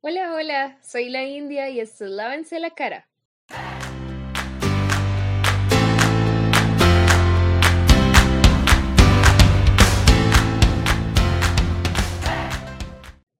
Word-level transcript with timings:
Hola, 0.00 0.32
hola, 0.32 0.78
soy 0.80 1.08
la 1.08 1.24
India 1.24 1.68
y 1.70 1.80
esto 1.80 2.04
es 2.04 2.12
Lávense 2.12 2.60
la 2.60 2.70
cara. 2.70 3.08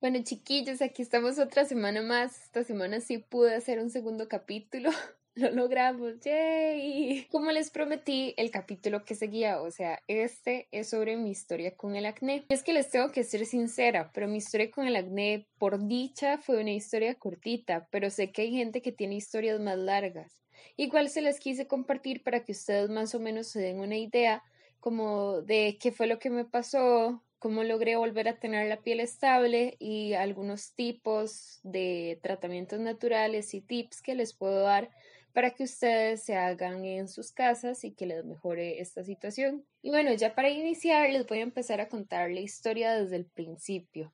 Bueno, 0.01 0.19
chiquillos, 0.25 0.83
aquí 0.83 1.03
estamos 1.03 1.39
otra 1.39 1.65
semana 1.65 2.03
más. 2.03 2.47
Esta 2.47 2.65
semana 2.65 3.01
sí 3.01 3.19
pude 3.19 3.55
hacer 3.55 3.79
un 3.79 3.91
segundo 3.91 4.29
capítulo. 4.29 4.91
Lo 5.53 5.53
logramos, 5.53 6.19
¡yay! 6.25 7.29
Como 7.31 7.53
les 7.53 7.71
prometí, 7.71 8.35
el 8.37 8.51
capítulo 8.51 9.05
que 9.05 9.15
seguía, 9.15 9.63
o 9.63 9.71
sea, 9.71 10.03
este 10.09 10.67
es 10.73 10.91
sobre 10.91 11.17
mi 11.17 11.31
historia 11.31 11.77
con 11.77 11.95
el 11.95 12.07
acné. 12.07 12.45
Es 12.49 12.65
que 12.65 12.73
les 12.73 12.91
tengo 12.91 13.13
que 13.13 13.23
ser 13.23 13.47
sincera, 13.47 14.11
pero 14.13 14.27
mi 14.27 14.39
historia 14.39 14.69
con 14.69 14.89
el 14.89 14.97
acné, 14.97 15.47
por 15.59 15.87
dicha, 15.87 16.39
fue 16.39 16.61
una 16.61 16.73
historia 16.73 17.15
cortita, 17.15 17.87
pero 17.93 18.11
sé 18.11 18.33
que 18.33 18.43
hay 18.43 18.51
gente 18.51 18.83
que 18.83 18.91
tiene 18.91 19.15
historias 19.15 19.61
más 19.61 19.79
largas. 19.79 20.43
Igual 20.77 21.09
se 21.09 21.23
les 21.23 21.39
quise 21.39 21.69
compartir 21.69 22.25
para 22.25 22.43
que 22.43 22.51
ustedes 22.51 22.91
más 22.91 23.15
o 23.15 23.21
menos 23.21 23.47
se 23.47 23.61
den 23.61 23.79
una 23.79 23.97
idea 23.97 24.43
como 24.81 25.43
de 25.43 25.79
qué 25.81 25.93
fue 25.93 26.09
lo 26.09 26.19
que 26.19 26.31
me 26.31 26.47
pasó, 26.47 27.23
cómo 27.39 27.63
logré 27.63 27.95
volver 27.95 28.29
a 28.29 28.41
tener 28.41 28.69
la 28.69 28.83
piel 28.83 28.99
estable 28.99 29.77
y 29.79 30.15
algunos 30.15 30.75
tipos 30.75 31.61
de 31.63 32.19
tratamientos 32.25 32.81
naturales 32.81 33.55
y 33.55 33.61
tips 33.61 34.03
que 34.03 34.17
les 34.17 34.35
puedo 34.35 34.63
dar 34.63 34.91
para 35.39 35.53
que 35.53 35.63
ustedes 35.63 36.25
se 36.25 36.35
hagan 36.35 36.85
en 36.85 37.07
sus 37.07 37.31
casas 37.31 37.85
y 37.85 37.93
que 37.93 38.07
les 38.07 38.25
mejore 38.25 38.81
esta 38.81 39.05
situación. 39.05 39.65
Y 39.83 39.91
bueno, 39.91 40.13
ya 40.15 40.35
para 40.35 40.51
iniciar 40.51 41.11
les 41.11 41.29
voy 41.29 41.39
a 41.39 41.43
empezar 41.43 41.81
a 41.81 41.89
contar 41.89 42.29
la 42.33 42.41
historia 42.41 42.93
desde 42.93 43.15
el 43.15 43.25
principio. 43.25 44.13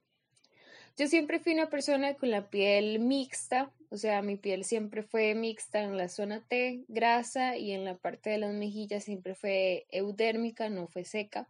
Yo 0.95 1.07
siempre 1.07 1.39
fui 1.39 1.53
una 1.53 1.67
persona 1.67 2.13
con 2.13 2.29
la 2.29 2.51
piel 2.51 2.99
mixta, 2.99 3.71
o 3.89 3.97
sea, 3.97 4.21
mi 4.21 4.35
piel 4.35 4.65
siempre 4.65 5.01
fue 5.01 5.33
mixta 5.33 5.81
en 5.81 5.97
la 5.97 6.09
zona 6.09 6.45
T, 6.47 6.83
grasa, 6.89 7.57
y 7.57 7.71
en 7.71 7.85
la 7.85 7.97
parte 7.97 8.29
de 8.29 8.37
las 8.37 8.53
mejillas 8.53 9.03
siempre 9.03 9.33
fue 9.33 9.87
eudérmica, 9.89 10.69
no 10.69 10.85
fue 10.85 11.05
seca. 11.05 11.49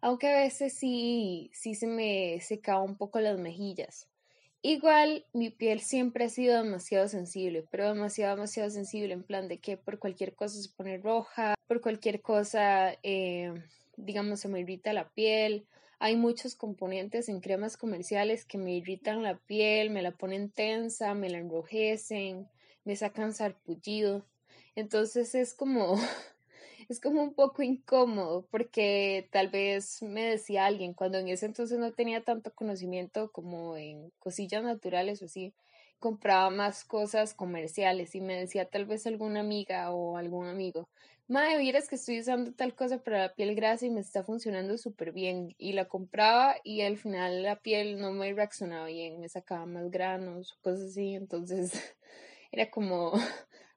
Aunque 0.00 0.28
a 0.28 0.42
veces 0.42 0.74
sí, 0.74 1.50
sí 1.52 1.74
se 1.74 1.88
me 1.88 2.40
secaba 2.40 2.82
un 2.82 2.96
poco 2.96 3.18
las 3.18 3.36
mejillas. 3.36 4.06
Igual 4.64 5.26
mi 5.32 5.50
piel 5.50 5.80
siempre 5.80 6.26
ha 6.26 6.28
sido 6.28 6.62
demasiado 6.62 7.08
sensible, 7.08 7.66
pero 7.68 7.88
demasiado, 7.88 8.36
demasiado 8.36 8.70
sensible 8.70 9.12
en 9.12 9.24
plan 9.24 9.48
de 9.48 9.58
que 9.58 9.76
por 9.76 9.98
cualquier 9.98 10.36
cosa 10.36 10.62
se 10.62 10.68
pone 10.68 10.98
roja, 10.98 11.56
por 11.66 11.80
cualquier 11.80 12.22
cosa, 12.22 12.96
eh, 13.02 13.52
digamos, 13.96 14.38
se 14.38 14.48
me 14.48 14.60
irrita 14.60 14.92
la 14.92 15.08
piel. 15.10 15.66
Hay 15.98 16.14
muchos 16.14 16.54
componentes 16.54 17.28
en 17.28 17.40
cremas 17.40 17.76
comerciales 17.76 18.44
que 18.44 18.56
me 18.56 18.72
irritan 18.76 19.24
la 19.24 19.36
piel, 19.36 19.90
me 19.90 20.00
la 20.02 20.12
ponen 20.12 20.48
tensa, 20.48 21.12
me 21.14 21.28
la 21.28 21.38
enrojecen, 21.38 22.48
me 22.84 22.94
sacan 22.94 23.34
sarpullido. 23.34 24.24
Entonces 24.76 25.34
es 25.34 25.54
como 25.54 25.96
es 26.92 27.00
como 27.00 27.22
un 27.22 27.34
poco 27.34 27.62
incómodo 27.62 28.46
porque 28.50 29.28
tal 29.32 29.48
vez 29.48 30.02
me 30.02 30.22
decía 30.24 30.66
alguien, 30.66 30.94
cuando 30.94 31.18
en 31.18 31.28
ese 31.28 31.46
entonces 31.46 31.78
no 31.78 31.92
tenía 31.92 32.22
tanto 32.22 32.54
conocimiento 32.54 33.32
como 33.32 33.76
en 33.76 34.10
cosillas 34.18 34.62
naturales 34.62 35.22
o 35.22 35.24
así, 35.24 35.54
compraba 35.98 36.50
más 36.50 36.84
cosas 36.84 37.34
comerciales 37.34 38.14
y 38.14 38.20
me 38.20 38.36
decía 38.36 38.68
tal 38.68 38.86
vez 38.86 39.06
alguna 39.06 39.40
amiga 39.40 39.90
o 39.92 40.16
algún 40.18 40.48
amigo, 40.48 40.88
madre, 41.28 41.58
vieras 41.58 41.88
que 41.88 41.94
estoy 41.94 42.20
usando 42.20 42.52
tal 42.52 42.74
cosa 42.74 42.98
para 43.02 43.20
la 43.20 43.34
piel 43.34 43.54
grasa 43.54 43.86
y 43.86 43.90
me 43.90 44.00
está 44.00 44.22
funcionando 44.24 44.76
súper 44.78 45.12
bien 45.12 45.54
y 45.58 45.72
la 45.72 45.88
compraba 45.88 46.56
y 46.64 46.82
al 46.82 46.98
final 46.98 47.42
la 47.42 47.56
piel 47.56 47.98
no 48.00 48.12
me 48.12 48.32
reaccionaba 48.34 48.86
bien, 48.86 49.20
me 49.20 49.28
sacaba 49.28 49.64
más 49.66 49.90
granos, 49.90 50.58
cosas 50.62 50.90
así, 50.90 51.14
entonces 51.14 51.72
era 52.52 52.70
como 52.70 53.12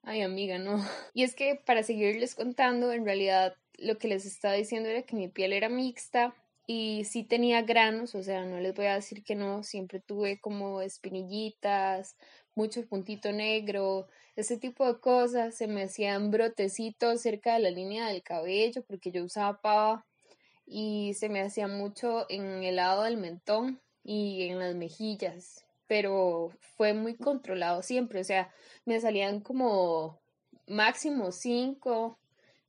Ay, 0.08 0.22
amiga, 0.22 0.60
no. 0.60 0.78
Y 1.14 1.24
es 1.24 1.36
que 1.36 1.56
para 1.56 1.84
seguirles 1.84 2.36
contando, 2.36 2.92
en 2.94 3.06
realidad 3.06 3.56
lo 3.78 3.98
que 3.98 4.08
les 4.08 4.26
estaba 4.26 4.54
diciendo 4.54 4.88
era 4.90 5.02
que 5.02 5.16
mi 5.16 5.28
piel 5.28 5.52
era 5.52 5.68
mixta 5.68 6.36
y 6.68 7.06
sí 7.06 7.24
tenía 7.24 7.62
granos, 7.64 8.16
o 8.16 8.24
sea, 8.24 8.46
no 8.46 8.60
les 8.60 8.74
voy 8.76 8.86
a 8.86 8.96
decir 8.96 9.24
que 9.24 9.36
no, 9.36 9.64
siempre 9.64 10.00
tuve 10.00 10.40
como 10.40 10.82
espinillitas, 10.82 12.16
mucho 12.56 12.88
puntito 12.88 13.32
negro, 13.32 14.08
ese 14.36 14.58
tipo 14.58 14.86
de 14.88 15.00
cosas, 15.00 15.56
se 15.56 15.68
me 15.68 15.84
hacían 15.84 16.32
brotecitos 16.32 17.22
cerca 17.22 17.54
de 17.56 17.60
la 17.62 17.72
línea 17.72 18.08
del 18.08 18.24
cabello 18.24 18.84
porque 18.88 19.12
yo 19.12 19.24
usaba 19.24 19.62
pava 19.62 20.06
y 20.66 21.14
se 21.16 21.30
me 21.30 21.42
hacía 21.42 21.68
mucho 21.68 22.26
en 22.30 22.64
el 22.64 22.78
lado 22.78 23.04
del 23.04 23.18
mentón 23.18 23.82
y 24.04 24.44
en 24.50 24.60
las 24.60 24.76
mejillas 24.76 25.65
pero 25.88 26.52
fue 26.78 26.94
muy 26.94 27.16
controlado 27.16 27.82
siempre, 27.82 28.20
o 28.22 28.24
sea, 28.24 28.52
me 28.86 29.00
salían 29.00 29.42
como 29.42 30.20
máximo 30.68 31.32
cinco 31.32 32.20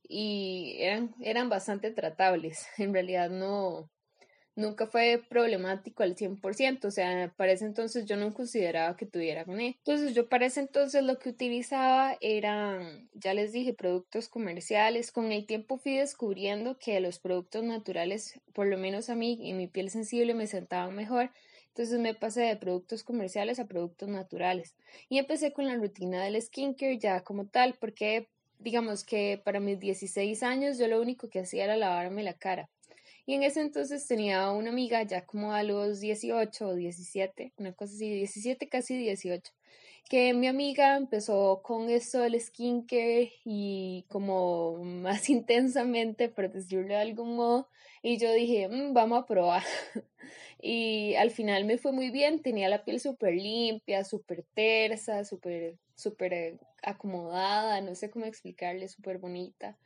y 0.07 0.77
eran, 0.79 1.15
eran 1.21 1.49
bastante 1.49 1.91
tratables, 1.91 2.67
en 2.77 2.93
realidad 2.93 3.29
no, 3.29 3.89
nunca 4.57 4.87
fue 4.87 5.23
problemático 5.29 6.03
al 6.03 6.15
100%, 6.15 6.87
o 6.87 6.91
sea, 6.91 7.33
para 7.37 7.53
ese 7.53 7.65
entonces 7.65 8.05
yo 8.05 8.17
no 8.17 8.33
consideraba 8.33 8.97
que 8.97 9.05
tuviera 9.05 9.41
acné. 9.41 9.77
Entonces 9.77 10.13
yo 10.13 10.27
para 10.27 10.47
ese 10.47 10.59
entonces 10.59 11.03
lo 11.03 11.19
que 11.19 11.29
utilizaba 11.29 12.17
eran, 12.19 13.07
ya 13.13 13.33
les 13.33 13.53
dije, 13.53 13.73
productos 13.73 14.27
comerciales. 14.27 15.11
Con 15.11 15.31
el 15.31 15.45
tiempo 15.45 15.77
fui 15.77 15.97
descubriendo 15.97 16.77
que 16.79 16.99
los 16.99 17.19
productos 17.19 17.63
naturales, 17.63 18.39
por 18.53 18.67
lo 18.67 18.77
menos 18.77 19.09
a 19.09 19.15
mí 19.15 19.37
y 19.41 19.53
mi 19.53 19.67
piel 19.67 19.91
sensible, 19.91 20.33
me 20.33 20.47
sentaban 20.47 20.95
mejor 20.95 21.29
entonces 21.77 21.99
me 21.99 22.15
pasé 22.15 22.41
de 22.41 22.55
productos 22.55 23.03
comerciales 23.03 23.59
a 23.59 23.67
productos 23.67 24.09
naturales. 24.09 24.73
Y 25.09 25.19
empecé 25.19 25.53
con 25.53 25.67
la 25.67 25.75
rutina 25.75 26.23
del 26.23 26.41
skincare 26.41 26.97
ya 26.97 27.23
como 27.23 27.45
tal, 27.45 27.75
porque 27.79 28.29
digamos 28.57 29.03
que 29.03 29.39
para 29.45 29.59
mis 29.59 29.79
16 29.79 30.41
años 30.41 30.79
yo 30.79 30.87
lo 30.87 30.99
único 30.99 31.29
que 31.29 31.41
hacía 31.41 31.65
era 31.65 31.77
lavarme 31.77 32.23
la 32.23 32.33
cara. 32.33 32.67
Y 33.27 33.35
en 33.35 33.43
ese 33.43 33.61
entonces 33.61 34.07
tenía 34.07 34.49
una 34.49 34.71
amiga 34.71 35.03
ya 35.03 35.27
como 35.27 35.53
a 35.53 35.61
los 35.61 35.99
18 35.99 36.67
o 36.67 36.73
17, 36.73 37.53
una 37.57 37.73
cosa 37.73 37.93
así, 37.93 38.09
17, 38.09 38.69
casi 38.69 38.97
18, 38.97 39.53
que 40.09 40.33
mi 40.33 40.47
amiga 40.47 40.95
empezó 40.95 41.61
con 41.63 41.89
esto 41.89 42.19
del 42.19 42.39
skincare 42.39 43.33
y 43.43 44.05
como 44.09 44.77
más 44.83 45.29
intensamente, 45.29 46.29
por 46.29 46.51
decirlo 46.51 46.87
de 46.87 46.95
algún 46.97 47.35
modo, 47.35 47.69
y 48.01 48.17
yo 48.17 48.31
dije, 48.33 48.67
mm, 48.69 48.93
vamos 48.93 49.23
a 49.23 49.25
probar. 49.25 49.63
y 50.61 51.15
al 51.15 51.31
final 51.31 51.65
me 51.65 51.77
fue 51.77 51.91
muy 51.91 52.09
bien, 52.09 52.41
tenía 52.41 52.69
la 52.69 52.83
piel 52.85 52.99
súper 52.99 53.33
limpia, 53.33 54.03
súper 54.03 54.43
tersa, 54.53 55.25
súper, 55.25 55.77
súper 55.95 56.33
eh, 56.33 56.57
acomodada, 56.83 57.81
no 57.81 57.95
sé 57.95 58.09
cómo 58.09 58.25
explicarle, 58.25 58.87
súper 58.87 59.17
bonita. 59.17 59.77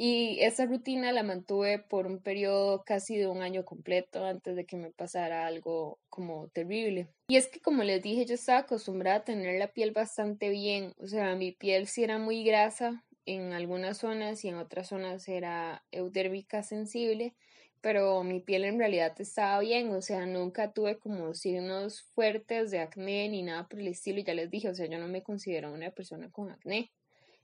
Y 0.00 0.38
esa 0.42 0.64
rutina 0.64 1.10
la 1.10 1.24
mantuve 1.24 1.80
por 1.80 2.06
un 2.06 2.20
periodo 2.20 2.84
casi 2.84 3.16
de 3.16 3.26
un 3.26 3.42
año 3.42 3.64
completo 3.64 4.24
antes 4.24 4.54
de 4.54 4.64
que 4.64 4.76
me 4.76 4.92
pasara 4.92 5.44
algo 5.44 5.98
como 6.08 6.46
terrible. 6.50 7.08
Y 7.26 7.36
es 7.36 7.48
que 7.48 7.60
como 7.60 7.82
les 7.82 8.00
dije, 8.00 8.24
yo 8.24 8.34
estaba 8.34 8.60
acostumbrada 8.60 9.18
a 9.18 9.24
tener 9.24 9.58
la 9.58 9.72
piel 9.72 9.90
bastante 9.90 10.50
bien, 10.50 10.94
o 10.98 11.08
sea, 11.08 11.34
mi 11.34 11.50
piel 11.50 11.88
sí 11.88 12.04
era 12.04 12.18
muy 12.18 12.44
grasa 12.44 13.04
en 13.26 13.52
algunas 13.52 13.98
zonas 13.98 14.44
y 14.44 14.48
en 14.48 14.54
otras 14.54 14.86
zonas 14.86 15.28
era 15.28 15.84
eudérmica 15.90 16.62
sensible, 16.62 17.34
pero 17.80 18.22
mi 18.22 18.38
piel 18.38 18.64
en 18.64 18.78
realidad 18.78 19.20
estaba 19.20 19.58
bien, 19.60 19.90
o 19.90 20.00
sea, 20.00 20.26
nunca 20.26 20.72
tuve 20.72 20.98
como 20.98 21.34
signos 21.34 22.02
fuertes 22.14 22.70
de 22.70 22.78
acné 22.78 23.28
ni 23.28 23.42
nada 23.42 23.66
por 23.66 23.80
el 23.80 23.88
estilo, 23.88 24.20
y 24.20 24.24
ya 24.24 24.34
les 24.34 24.48
dije, 24.48 24.68
o 24.68 24.74
sea, 24.76 24.86
yo 24.86 24.98
no 24.98 25.08
me 25.08 25.24
considero 25.24 25.72
una 25.72 25.90
persona 25.90 26.30
con 26.30 26.50
acné. 26.50 26.92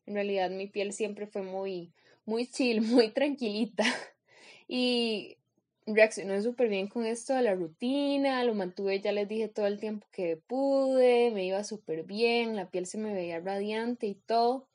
En 0.07 0.15
realidad 0.15 0.51
mi 0.51 0.69
piel 0.69 0.93
siempre 0.93 1.27
fue 1.27 1.43
muy, 1.43 1.93
muy 2.25 2.47
chill, 2.47 2.81
muy 2.83 3.11
tranquilita. 3.11 3.85
Y 4.69 5.37
reaccionó 5.87 6.41
súper 6.43 6.69
bien 6.69 6.89
con 6.89 7.05
esto 7.05 7.39
la 7.41 7.55
rutina, 7.55 8.43
lo 8.45 8.55
mantuve, 8.55 9.01
ya 9.01 9.13
les 9.13 9.29
dije, 9.29 9.49
todo 9.49 9.67
el 9.67 9.79
tiempo 9.79 10.07
que 10.11 10.37
pude, 10.37 11.31
me 11.31 11.45
iba 11.45 11.63
súper 11.65 12.05
bien, 12.05 12.57
la 12.57 12.71
piel 12.71 12.87
se 12.87 12.99
me 12.99 13.13
veía 13.13 13.41
radiante 13.41 14.07
y 14.07 14.15
todo. 14.15 14.69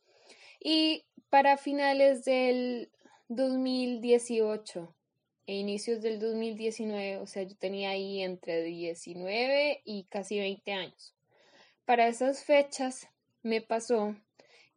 Y 0.59 1.05
para 1.29 1.57
finales 1.57 2.25
del 2.25 2.91
2018 3.29 4.95
e 5.47 5.55
inicios 5.55 6.01
del 6.01 6.19
2019, 6.19 7.17
o 7.17 7.25
sea, 7.25 7.43
yo 7.43 7.55
tenía 7.55 7.91
ahí 7.91 8.21
entre 8.21 8.63
19 8.63 9.81
y 9.83 10.03
casi 10.05 10.37
20 10.37 10.71
años. 10.73 11.15
Para 11.85 12.07
esas 12.07 12.43
fechas 12.43 13.07
me 13.41 13.61
pasó 13.61 14.15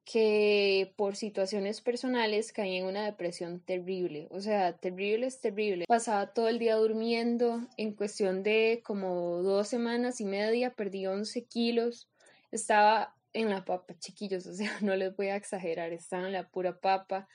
que 0.04 0.92
por 0.96 1.16
situaciones 1.16 1.80
personales 1.80 2.52
caí 2.52 2.76
en 2.76 2.86
una 2.86 3.04
depresión 3.04 3.60
terrible, 3.60 4.26
o 4.30 4.40
sea, 4.40 4.76
terrible 4.76 5.26
es 5.26 5.40
terrible. 5.40 5.84
Pasaba 5.86 6.32
todo 6.32 6.48
el 6.48 6.58
día 6.58 6.76
durmiendo, 6.76 7.66
en 7.76 7.94
cuestión 7.94 8.42
de 8.42 8.82
como 8.84 9.42
dos 9.42 9.68
semanas 9.68 10.20
y 10.20 10.24
media 10.24 10.70
perdí 10.70 11.06
11 11.06 11.44
kilos, 11.44 12.08
estaba 12.50 13.14
en 13.32 13.48
la 13.50 13.64
papa, 13.64 13.94
chiquillos, 13.98 14.46
o 14.46 14.54
sea, 14.54 14.76
no 14.80 14.96
les 14.96 15.14
voy 15.16 15.28
a 15.28 15.36
exagerar, 15.36 15.92
estaba 15.92 16.26
en 16.26 16.32
la 16.32 16.48
pura 16.48 16.80
papa, 16.80 17.28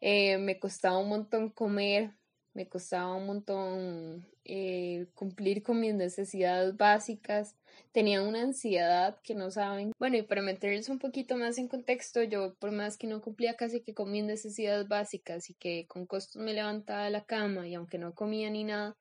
eh, 0.00 0.38
me 0.38 0.58
costaba 0.58 0.98
un 0.98 1.08
montón 1.08 1.50
comer, 1.50 2.12
me 2.54 2.68
costaba 2.68 3.14
un 3.14 3.26
montón 3.26 4.26
eh, 4.44 5.06
cumplir 5.14 5.62
con 5.62 5.80
mis 5.80 5.94
necesidades 5.94 6.76
básicas, 6.76 7.56
tenía 7.92 8.22
una 8.22 8.42
ansiedad 8.42 9.18
que 9.22 9.34
no 9.34 9.50
saben. 9.50 9.92
Bueno, 9.98 10.16
y 10.16 10.22
para 10.22 10.42
meterles 10.42 10.88
un 10.88 10.98
poquito 10.98 11.36
más 11.36 11.58
en 11.58 11.68
contexto, 11.68 12.22
yo 12.22 12.54
por 12.54 12.70
más 12.72 12.96
que 12.96 13.06
no 13.06 13.20
cumplía 13.20 13.54
casi 13.54 13.80
que 13.80 13.94
con 13.94 14.10
mis 14.10 14.24
necesidades 14.24 14.88
básicas 14.88 15.50
y 15.50 15.54
que 15.54 15.86
con 15.88 16.06
costos 16.06 16.40
me 16.42 16.54
levantaba 16.54 17.04
de 17.04 17.10
la 17.10 17.24
cama 17.24 17.66
y 17.68 17.74
aunque 17.74 17.98
no 17.98 18.14
comía 18.14 18.50
ni 18.50 18.64
nada, 18.64 18.96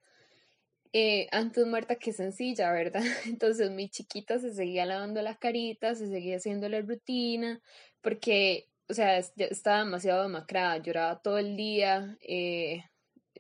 eh, 0.93 1.27
antes 1.31 1.65
muerta 1.65 1.95
que 1.95 2.13
sencilla, 2.13 2.71
¿verdad? 2.71 3.03
Entonces 3.25 3.71
mi 3.71 3.89
chiquita 3.89 4.39
se 4.39 4.53
seguía 4.53 4.85
lavando 4.85 5.21
la 5.21 5.35
carita, 5.35 5.95
se 5.95 6.07
seguía 6.07 6.37
haciendo 6.37 6.69
la 6.69 6.81
rutina, 6.81 7.61
porque, 8.01 8.69
o 8.89 8.93
sea, 8.93 9.17
estaba 9.17 9.79
demasiado 9.79 10.23
demacrada, 10.23 10.77
lloraba 10.77 11.21
todo 11.21 11.39
el 11.39 11.55
día, 11.57 12.17
eh, 12.21 12.83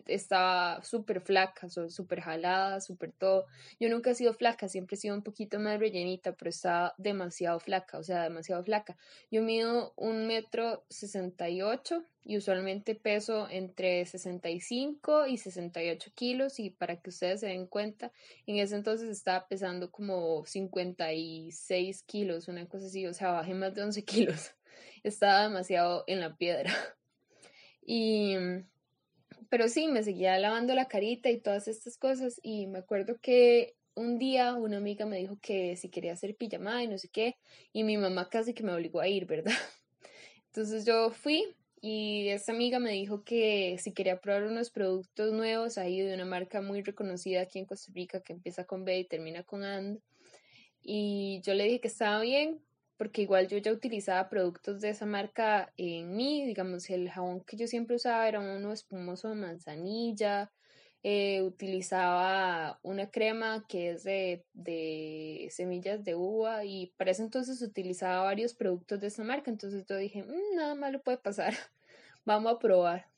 estaba 0.05 0.83
súper 0.83 1.21
flaca, 1.21 1.69
súper 1.69 2.21
jalada, 2.21 2.81
súper 2.81 3.11
todo. 3.11 3.45
Yo 3.79 3.89
nunca 3.89 4.11
he 4.11 4.15
sido 4.15 4.33
flaca, 4.33 4.67
siempre 4.67 4.95
he 4.95 4.99
sido 4.99 5.15
un 5.15 5.23
poquito 5.23 5.59
más 5.59 5.79
rellenita, 5.79 6.33
pero 6.33 6.49
estaba 6.49 6.93
demasiado 6.97 7.59
flaca, 7.59 7.97
o 7.97 8.03
sea, 8.03 8.23
demasiado 8.23 8.63
flaca. 8.63 8.97
Yo 9.31 9.41
mido 9.41 9.93
un 9.95 10.27
metro 10.27 10.85
sesenta 10.89 11.49
y 11.49 11.61
ocho 11.61 12.03
y 12.25 12.37
usualmente 12.37 12.95
peso 12.95 13.47
entre 13.49 14.05
65 14.05 15.27
y 15.27 15.37
68 15.37 16.11
kilos 16.15 16.59
y 16.59 16.69
para 16.69 17.01
que 17.01 17.09
ustedes 17.09 17.41
se 17.41 17.47
den 17.47 17.67
cuenta, 17.67 18.11
en 18.45 18.57
ese 18.57 18.75
entonces 18.75 19.09
estaba 19.09 19.47
pesando 19.47 19.91
como 19.91 20.45
56 20.45 22.03
kilos, 22.03 22.47
una 22.47 22.65
cosa 22.67 22.85
así, 22.87 23.05
o 23.07 23.13
sea, 23.13 23.31
bajé 23.31 23.53
más 23.53 23.73
de 23.75 23.83
11 23.83 24.03
kilos. 24.05 24.51
Estaba 25.03 25.43
demasiado 25.43 26.05
en 26.07 26.21
la 26.21 26.35
piedra. 26.37 26.71
Y 27.85 28.35
pero 29.53 29.69
sí, 29.69 29.87
me 29.87 30.01
seguía 30.01 30.35
lavando 30.39 30.73
la 30.73 30.87
carita 30.87 31.29
y 31.29 31.39
todas 31.39 31.67
estas 31.67 31.95
cosas 31.99 32.39
y 32.41 32.65
me 32.65 32.79
acuerdo 32.79 33.19
que 33.21 33.75
un 33.93 34.17
día 34.17 34.55
una 34.55 34.77
amiga 34.77 35.05
me 35.05 35.19
dijo 35.19 35.37
que 35.39 35.75
si 35.75 35.89
quería 35.89 36.13
hacer 36.13 36.35
pijamada 36.35 36.81
y 36.81 36.87
no 36.87 36.97
sé 36.97 37.09
qué 37.09 37.37
y 37.71 37.83
mi 37.83 37.95
mamá 37.97 38.29
casi 38.29 38.55
que 38.55 38.63
me 38.63 38.73
obligó 38.73 38.99
a 38.99 39.07
ir, 39.07 39.27
¿verdad? 39.27 39.53
Entonces 40.47 40.87
yo 40.87 41.11
fui 41.11 41.45
y 41.81 42.29
esta 42.29 42.51
amiga 42.51 42.79
me 42.79 42.93
dijo 42.93 43.23
que 43.23 43.77
si 43.77 43.93
quería 43.93 44.19
probar 44.19 44.45
unos 44.45 44.71
productos 44.71 45.31
nuevos 45.33 45.77
ahí 45.77 46.01
de 46.01 46.15
una 46.15 46.25
marca 46.25 46.59
muy 46.63 46.81
reconocida 46.81 47.41
aquí 47.41 47.59
en 47.59 47.65
Costa 47.65 47.91
Rica 47.93 48.21
que 48.21 48.33
empieza 48.33 48.65
con 48.65 48.85
B 48.85 49.01
y 49.01 49.05
termina 49.05 49.43
con 49.43 49.63
AND 49.63 49.99
y 50.81 51.41
yo 51.43 51.53
le 51.53 51.65
dije 51.65 51.79
que 51.79 51.89
estaba 51.89 52.19
bien 52.21 52.59
porque 53.03 53.23
igual 53.23 53.49
yo 53.49 53.57
ya 53.57 53.73
utilizaba 53.73 54.29
productos 54.29 54.79
de 54.79 54.91
esa 54.91 55.05
marca 55.05 55.73
en 55.75 56.15
mí, 56.15 56.45
digamos, 56.45 56.89
el 56.89 57.09
jabón 57.09 57.41
que 57.41 57.57
yo 57.57 57.67
siempre 57.67 57.97
usaba 57.97 58.29
era 58.29 58.39
uno 58.39 58.71
espumoso 58.71 59.27
de 59.27 59.35
manzanilla, 59.35 60.53
eh, 61.03 61.41
utilizaba 61.41 62.79
una 62.81 63.11
crema 63.11 63.65
que 63.67 63.89
es 63.89 64.05
de, 64.05 64.45
de, 64.53 65.49
semillas 65.51 66.05
de 66.05 66.15
uva 66.15 66.63
y 66.63 66.93
para 66.95 67.11
ese 67.11 67.23
entonces 67.23 67.61
utilizaba 67.61 68.23
varios 68.23 68.53
productos 68.53 69.01
de 69.01 69.07
esa 69.07 69.25
marca, 69.25 69.51
entonces 69.51 69.83
yo 69.85 69.97
dije, 69.97 70.23
mm, 70.23 70.55
nada 70.55 70.73
malo 70.75 71.03
puede 71.03 71.17
pasar, 71.17 71.53
vamos 72.23 72.53
a 72.53 72.59
probar. 72.59 73.09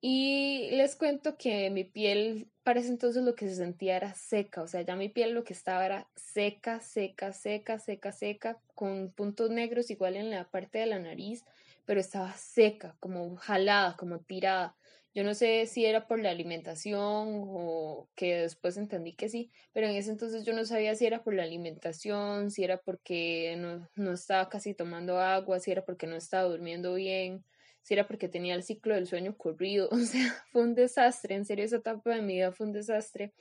Y 0.00 0.70
les 0.72 0.96
cuento 0.96 1.36
que 1.38 1.70
mi 1.70 1.84
piel 1.84 2.48
para 2.68 2.80
ese 2.80 2.90
entonces 2.90 3.22
lo 3.22 3.34
que 3.34 3.48
se 3.48 3.54
sentía 3.54 3.96
era 3.96 4.12
seca, 4.12 4.60
o 4.60 4.66
sea, 4.66 4.82
ya 4.82 4.94
mi 4.94 5.08
piel 5.08 5.32
lo 5.32 5.42
que 5.42 5.54
estaba 5.54 5.86
era 5.86 6.06
seca, 6.16 6.80
seca, 6.80 7.32
seca, 7.32 7.78
seca, 7.78 8.12
seca, 8.12 8.60
con 8.74 9.10
puntos 9.10 9.48
negros 9.48 9.90
igual 9.90 10.16
en 10.16 10.28
la 10.28 10.50
parte 10.50 10.76
de 10.76 10.84
la 10.84 10.98
nariz, 10.98 11.46
pero 11.86 11.98
estaba 11.98 12.34
seca, 12.34 12.94
como 13.00 13.36
jalada, 13.36 13.96
como 13.96 14.18
tirada. 14.20 14.76
Yo 15.14 15.24
no 15.24 15.32
sé 15.32 15.64
si 15.64 15.86
era 15.86 16.06
por 16.06 16.20
la 16.20 16.28
alimentación 16.28 17.42
o 17.46 18.10
que 18.14 18.36
después 18.36 18.76
entendí 18.76 19.14
que 19.14 19.30
sí, 19.30 19.50
pero 19.72 19.86
en 19.86 19.96
ese 19.96 20.10
entonces 20.10 20.44
yo 20.44 20.52
no 20.52 20.66
sabía 20.66 20.94
si 20.94 21.06
era 21.06 21.24
por 21.24 21.32
la 21.32 21.44
alimentación, 21.44 22.50
si 22.50 22.64
era 22.64 22.76
porque 22.76 23.56
no, 23.56 23.88
no 23.94 24.12
estaba 24.12 24.50
casi 24.50 24.74
tomando 24.74 25.18
agua, 25.18 25.58
si 25.58 25.70
era 25.70 25.86
porque 25.86 26.06
no 26.06 26.16
estaba 26.16 26.46
durmiendo 26.46 26.92
bien 26.92 27.46
si 27.88 27.94
era 27.94 28.06
porque 28.06 28.28
tenía 28.28 28.54
el 28.54 28.62
ciclo 28.62 28.94
del 28.94 29.06
sueño 29.06 29.34
corrido, 29.38 29.88
o 29.90 29.98
sea, 29.98 30.44
fue 30.52 30.62
un 30.62 30.74
desastre, 30.74 31.34
en 31.34 31.46
serio 31.46 31.64
esa 31.64 31.76
etapa 31.76 32.14
de 32.14 32.20
mi 32.20 32.34
vida 32.34 32.52
fue 32.52 32.66
un 32.66 32.72
desastre. 32.74 33.32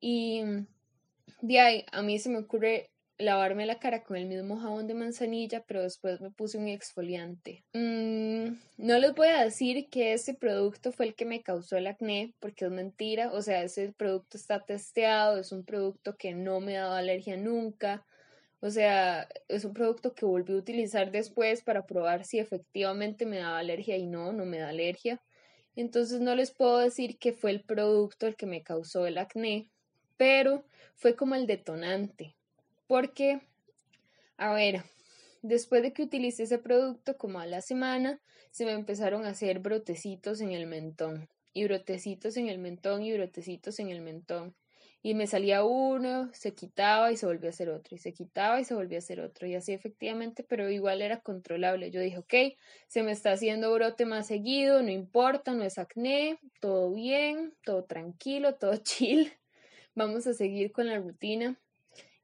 Y 0.00 0.42
de 1.42 1.84
a 1.92 2.00
mí 2.00 2.18
se 2.18 2.30
me 2.30 2.38
ocurre 2.38 2.90
lavarme 3.18 3.66
la 3.66 3.78
cara 3.78 4.04
con 4.04 4.16
el 4.16 4.24
mismo 4.24 4.58
jabón 4.58 4.86
de 4.86 4.94
manzanilla, 4.94 5.64
pero 5.66 5.82
después 5.82 6.18
me 6.22 6.30
puse 6.30 6.56
un 6.56 6.68
exfoliante. 6.68 7.62
Mm, 7.74 8.54
no 8.78 8.98
les 8.98 9.14
voy 9.14 9.28
a 9.28 9.44
decir 9.44 9.90
que 9.90 10.14
ese 10.14 10.32
producto 10.32 10.90
fue 10.90 11.04
el 11.04 11.14
que 11.14 11.26
me 11.26 11.42
causó 11.42 11.76
el 11.76 11.88
acné, 11.88 12.32
porque 12.40 12.64
es 12.64 12.70
mentira, 12.70 13.30
o 13.32 13.42
sea, 13.42 13.62
ese 13.64 13.92
producto 13.92 14.38
está 14.38 14.64
testeado, 14.64 15.36
es 15.38 15.52
un 15.52 15.66
producto 15.66 16.16
que 16.16 16.32
no 16.32 16.60
me 16.60 16.78
ha 16.78 16.84
dado 16.84 16.94
alergia 16.94 17.36
nunca, 17.36 18.06
o 18.60 18.70
sea, 18.70 19.28
es 19.46 19.64
un 19.64 19.72
producto 19.72 20.14
que 20.14 20.26
volví 20.26 20.52
a 20.52 20.56
utilizar 20.56 21.12
después 21.12 21.62
para 21.62 21.86
probar 21.86 22.24
si 22.24 22.38
efectivamente 22.40 23.24
me 23.24 23.38
daba 23.38 23.58
alergia 23.58 23.96
y 23.96 24.06
no, 24.06 24.32
no 24.32 24.44
me 24.44 24.58
da 24.58 24.70
alergia. 24.70 25.22
Entonces 25.76 26.20
no 26.20 26.34
les 26.34 26.50
puedo 26.50 26.78
decir 26.78 27.18
que 27.18 27.32
fue 27.32 27.52
el 27.52 27.62
producto 27.62 28.26
el 28.26 28.34
que 28.34 28.46
me 28.46 28.64
causó 28.64 29.06
el 29.06 29.18
acné, 29.18 29.68
pero 30.16 30.64
fue 30.96 31.14
como 31.14 31.36
el 31.36 31.46
detonante. 31.46 32.34
Porque, 32.88 33.42
a 34.36 34.52
ver, 34.52 34.82
después 35.42 35.82
de 35.82 35.92
que 35.92 36.02
utilicé 36.02 36.42
ese 36.42 36.58
producto 36.58 37.16
como 37.16 37.38
a 37.38 37.46
la 37.46 37.60
semana, 37.60 38.20
se 38.50 38.64
me 38.64 38.72
empezaron 38.72 39.24
a 39.24 39.30
hacer 39.30 39.60
brotecitos 39.60 40.40
en 40.40 40.50
el 40.50 40.66
mentón. 40.66 41.28
Y 41.52 41.64
brotecitos 41.64 42.36
en 42.36 42.48
el 42.48 42.58
mentón 42.58 43.04
y 43.04 43.12
brotecitos 43.12 43.78
en 43.78 43.90
el 43.90 44.00
mentón 44.00 44.56
y 45.02 45.14
me 45.14 45.26
salía 45.26 45.64
uno, 45.64 46.30
se 46.32 46.54
quitaba 46.54 47.12
y 47.12 47.16
se 47.16 47.26
volvía 47.26 47.50
a 47.50 47.52
hacer 47.52 47.70
otro, 47.70 47.94
y 47.94 47.98
se 47.98 48.12
quitaba 48.12 48.60
y 48.60 48.64
se 48.64 48.74
volvía 48.74 48.98
a 48.98 49.00
hacer 49.00 49.20
otro, 49.20 49.46
y 49.46 49.54
así 49.54 49.72
efectivamente, 49.72 50.42
pero 50.42 50.68
igual 50.70 51.02
era 51.02 51.20
controlable. 51.20 51.90
Yo 51.90 52.00
dije, 52.00 52.18
ok, 52.18 52.34
se 52.88 53.02
me 53.02 53.12
está 53.12 53.32
haciendo 53.32 53.72
brote 53.72 54.06
más 54.06 54.26
seguido, 54.26 54.82
no 54.82 54.90
importa, 54.90 55.54
no 55.54 55.64
es 55.64 55.78
acné, 55.78 56.38
todo 56.60 56.92
bien, 56.92 57.54
todo 57.64 57.84
tranquilo, 57.84 58.56
todo 58.56 58.76
chill, 58.82 59.32
vamos 59.94 60.26
a 60.26 60.34
seguir 60.34 60.72
con 60.72 60.86
la 60.88 60.98
rutina. 60.98 61.58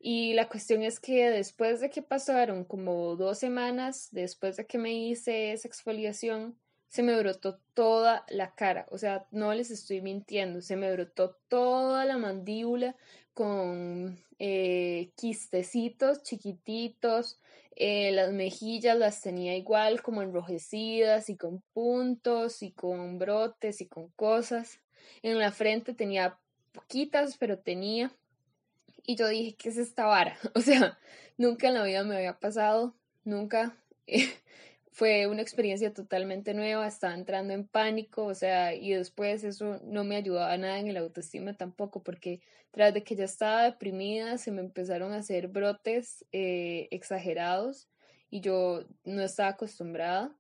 Y 0.06 0.34
la 0.34 0.48
cuestión 0.48 0.82
es 0.82 1.00
que 1.00 1.30
después 1.30 1.80
de 1.80 1.88
que 1.88 2.02
pasaron 2.02 2.64
como 2.64 3.16
dos 3.16 3.38
semanas, 3.38 4.08
después 4.12 4.56
de 4.56 4.66
que 4.66 4.76
me 4.76 4.92
hice 4.92 5.52
esa 5.52 5.66
exfoliación, 5.66 6.58
se 6.88 7.02
me 7.02 7.18
brotó 7.18 7.58
toda 7.74 8.24
la 8.28 8.54
cara, 8.54 8.86
o 8.90 8.98
sea, 8.98 9.26
no 9.30 9.52
les 9.54 9.70
estoy 9.70 10.00
mintiendo, 10.00 10.60
se 10.60 10.76
me 10.76 10.92
brotó 10.92 11.36
toda 11.48 12.04
la 12.04 12.18
mandíbula 12.18 12.96
con 13.34 14.18
eh, 14.38 15.10
quistecitos 15.16 16.22
chiquititos, 16.22 17.40
eh, 17.76 18.12
las 18.12 18.32
mejillas 18.32 18.96
las 18.96 19.20
tenía 19.20 19.56
igual 19.56 20.02
como 20.02 20.22
enrojecidas 20.22 21.28
y 21.28 21.36
con 21.36 21.60
puntos 21.72 22.62
y 22.62 22.70
con 22.70 23.18
brotes 23.18 23.80
y 23.80 23.86
con 23.86 24.08
cosas. 24.10 24.80
En 25.22 25.38
la 25.38 25.50
frente 25.50 25.94
tenía 25.94 26.38
poquitas, 26.72 27.36
pero 27.36 27.58
tenía. 27.58 28.12
Y 29.04 29.16
yo 29.16 29.28
dije, 29.28 29.56
¿qué 29.56 29.68
es 29.70 29.76
esta 29.76 30.06
vara? 30.06 30.38
O 30.54 30.60
sea, 30.60 30.98
nunca 31.36 31.68
en 31.68 31.74
la 31.74 31.82
vida 31.84 32.04
me 32.04 32.16
había 32.16 32.38
pasado, 32.38 32.94
nunca. 33.24 33.76
fue 34.94 35.26
una 35.26 35.42
experiencia 35.42 35.92
totalmente 35.92 36.54
nueva, 36.54 36.86
estaba 36.86 37.14
entrando 37.14 37.52
en 37.52 37.66
pánico, 37.66 38.26
o 38.26 38.34
sea, 38.34 38.76
y 38.76 38.92
después 38.92 39.42
eso 39.42 39.80
no 39.82 40.04
me 40.04 40.14
ayudaba 40.14 40.56
nada 40.56 40.78
en 40.78 40.86
el 40.86 40.96
autoestima 40.98 41.52
tampoco, 41.54 42.04
porque 42.04 42.40
tras 42.70 42.94
de 42.94 43.02
que 43.02 43.16
ya 43.16 43.24
estaba 43.24 43.64
deprimida, 43.64 44.38
se 44.38 44.52
me 44.52 44.60
empezaron 44.60 45.12
a 45.12 45.16
hacer 45.16 45.48
brotes 45.48 46.24
eh, 46.30 46.86
exagerados 46.92 47.88
y 48.30 48.40
yo 48.40 48.84
no 49.02 49.20
estaba 49.22 49.48
acostumbrada. 49.48 50.32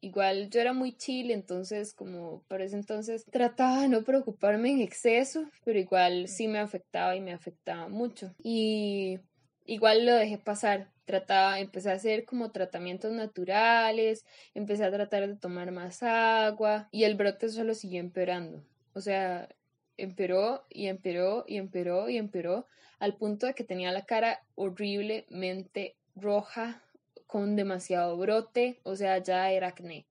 Igual 0.00 0.50
yo 0.50 0.60
era 0.60 0.72
muy 0.72 0.96
chill, 0.96 1.32
entonces 1.32 1.92
como 1.92 2.44
por 2.46 2.62
ese 2.62 2.76
entonces 2.76 3.24
trataba 3.32 3.82
de 3.82 3.88
no 3.88 4.04
preocuparme 4.04 4.70
en 4.70 4.82
exceso, 4.82 5.50
pero 5.64 5.80
igual 5.80 6.28
sí 6.28 6.46
me 6.46 6.60
afectaba 6.60 7.16
y 7.16 7.20
me 7.20 7.32
afectaba 7.32 7.88
mucho. 7.88 8.32
Y 8.40 9.18
igual 9.66 10.06
lo 10.06 10.14
dejé 10.14 10.38
pasar. 10.38 10.88
Trataba, 11.04 11.60
empecé 11.60 11.90
a 11.90 11.94
hacer 11.94 12.24
como 12.24 12.50
tratamientos 12.50 13.12
naturales, 13.12 14.24
empecé 14.54 14.84
a 14.84 14.90
tratar 14.90 15.28
de 15.28 15.36
tomar 15.36 15.70
más 15.70 16.02
agua 16.02 16.88
y 16.90 17.04
el 17.04 17.14
brote 17.14 17.48
solo 17.48 17.74
siguió 17.74 18.00
empeorando. 18.00 18.64
O 18.92 19.00
sea, 19.00 19.48
empeoró 19.96 20.64
y 20.68 20.86
empeoró 20.88 21.44
y 21.46 21.58
empeoró 21.58 22.08
y 22.08 22.16
empeoró 22.16 22.66
al 22.98 23.16
punto 23.16 23.46
de 23.46 23.54
que 23.54 23.62
tenía 23.62 23.92
la 23.92 24.04
cara 24.04 24.42
horriblemente 24.56 25.94
roja 26.16 26.82
con 27.26 27.54
demasiado 27.54 28.16
brote, 28.16 28.80
o 28.82 28.96
sea, 28.96 29.18
ya 29.18 29.50
era 29.52 29.68
acné 29.68 30.06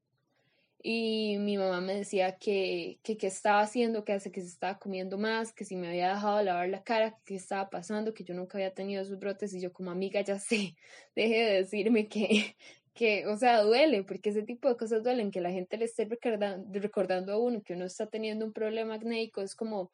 y 0.88 1.40
mi 1.40 1.58
mamá 1.58 1.82
me 1.82 1.96
decía 1.96 2.38
que 2.38 3.00
qué 3.02 3.18
que, 3.18 3.26
estaba 3.26 3.62
haciendo, 3.62 4.06
que 4.06 4.14
hace 4.14 4.32
que 4.32 4.42
se 4.42 4.48
estaba 4.50 4.78
comiendo 4.78 5.18
más, 5.18 5.52
que 5.52 5.66
si 5.66 5.76
me 5.76 5.88
había 5.88 6.10
dejado 6.10 6.44
lavar 6.44 6.70
la 6.70 6.84
cara, 6.84 7.18
qué 7.26 7.34
estaba 7.34 7.72
pasando, 7.72 8.14
que 8.14 8.24
yo 8.24 8.36
nunca 8.36 8.60
había 8.60 8.72
tenido 8.72 9.02
esos 9.02 9.18
brotes 9.18 9.52
y 9.56 9.60
yo 9.60 9.74
como 9.74 9.90
amiga 9.90 10.22
ya 10.22 10.38
sé, 10.38 10.76
deje 11.16 11.44
de 11.44 11.54
decirme 11.54 12.08
que, 12.08 12.56
que, 12.94 13.26
o 13.26 13.36
sea, 13.36 13.64
duele, 13.64 14.04
porque 14.04 14.30
ese 14.30 14.44
tipo 14.44 14.70
de 14.70 14.78
cosas 14.78 15.02
duelen, 15.02 15.32
que 15.32 15.42
la 15.42 15.50
gente 15.50 15.76
le 15.78 15.86
esté 15.86 16.06
recordando, 16.06 16.80
recordando 16.80 17.34
a 17.34 17.40
uno 17.40 17.64
que 17.64 17.74
uno 17.74 17.86
está 17.86 18.06
teniendo 18.06 18.46
un 18.46 18.54
problema 18.54 18.94
acnéico, 18.94 19.42
es 19.42 19.56
como 19.56 19.92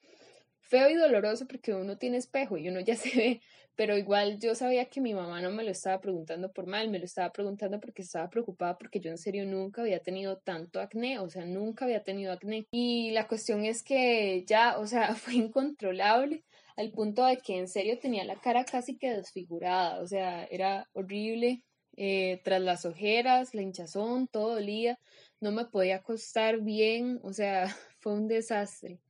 feo 0.72 0.90
y 0.90 0.96
doloroso 0.96 1.46
porque 1.48 1.74
uno 1.74 1.98
tiene 1.98 2.18
espejo 2.18 2.58
y 2.58 2.70
uno 2.70 2.80
ya 2.80 2.96
se 2.96 3.16
ve, 3.16 3.42
pero 3.75 3.98
igual 3.98 4.40
yo 4.40 4.56
sabía 4.56 4.86
que 4.86 5.01
mi 5.01 5.13
mamá 5.13 5.42
no 5.42 5.51
me 5.51 5.63
lo 5.63 5.72
estaba 5.72 6.00
preguntando 6.00 6.51
por 6.54 6.66
mal, 6.66 6.90
me 6.90 6.98
lo 6.98 7.06
estaba 7.06 7.32
preguntando 7.34 7.80
porque 7.82 8.04
estaba 8.04 8.30
preocupada 8.30 8.78
porque 8.78 9.01
yo 9.01 9.12
en 9.12 9.18
serio 9.18 9.46
nunca 9.46 9.82
había 9.82 10.00
tenido 10.00 10.38
tanto 10.38 10.80
acné, 10.80 11.20
o 11.20 11.30
sea, 11.30 11.46
nunca 11.46 11.86
había 11.86 12.04
tenido 12.04 12.32
acné. 12.32 12.68
Y 12.72 13.12
la 13.12 13.28
cuestión 13.28 13.66
es 13.66 13.84
que 13.84 14.46
ya, 14.48 14.78
o 14.80 14.88
sea, 14.88 15.13
fue 15.16 15.36
incontrolable 15.36 16.44
al 16.78 16.92
punto 16.92 17.25
de 17.25 17.38
que 17.38 17.58
en 17.58 17.68
serio 17.68 18.00
tenía 18.00 18.24
la 18.24 18.40
cara 18.40 18.63
casi 18.63 18.98
que 18.98 19.12
desfigurada, 19.12 20.01
o 20.01 20.08
sea, 20.08 20.46
era 20.46 20.90
horrible. 20.94 21.63
Eh, 21.98 22.40
tras 22.46 22.62
las 22.62 22.86
ojeras, 22.86 23.54
la 23.54 23.62
hinchazón, 23.62 24.28
todo 24.28 24.56
dolía, 24.56 24.98
no 25.42 25.51
me 25.51 25.66
podía 25.66 25.98
acostar 25.98 26.62
bien, 26.62 27.20
o 27.22 27.34
sea, 27.34 27.68
fue 28.00 28.13
un 28.13 28.28
desastre. 28.30 29.01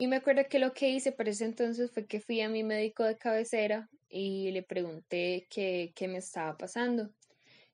Y 0.00 0.06
me 0.06 0.16
acuerdo 0.16 0.44
que 0.48 0.60
lo 0.60 0.72
que 0.74 0.90
hice 0.90 1.10
para 1.10 1.30
ese 1.30 1.44
entonces 1.44 1.90
fue 1.90 2.06
que 2.06 2.20
fui 2.20 2.40
a 2.40 2.48
mi 2.48 2.62
médico 2.62 3.02
de 3.02 3.16
cabecera 3.16 3.90
y 4.08 4.52
le 4.52 4.62
pregunté 4.62 5.48
qué, 5.50 5.92
me 6.08 6.18
estaba 6.18 6.56
pasando. 6.56 7.10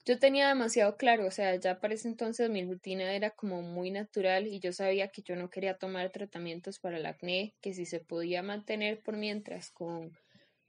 Yo 0.07 0.19
tenía 0.19 0.49
demasiado 0.49 0.97
claro, 0.97 1.26
o 1.26 1.31
sea, 1.31 1.54
ya 1.57 1.81
para 1.81 1.93
ese 1.93 2.09
entonces 2.09 2.49
mi 2.49 2.64
rutina 2.64 3.12
era 3.12 3.31
como 3.31 3.61
muy 3.61 3.90
natural 3.90 4.47
y 4.47 4.59
yo 4.59 4.73
sabía 4.73 5.09
que 5.09 5.21
yo 5.21 5.37
no 5.37 5.50
quería 5.50 5.76
tomar 5.76 6.11
tratamientos 6.12 6.78
para 6.78 6.97
el 6.97 7.04
acné, 7.04 7.54
que 7.61 7.75
si 7.75 7.85
se 7.85 8.00
podía 8.00 8.43
mantener 8.43 9.02
por 9.02 9.19
mientras 9.19 9.71
con, 9.71 10.16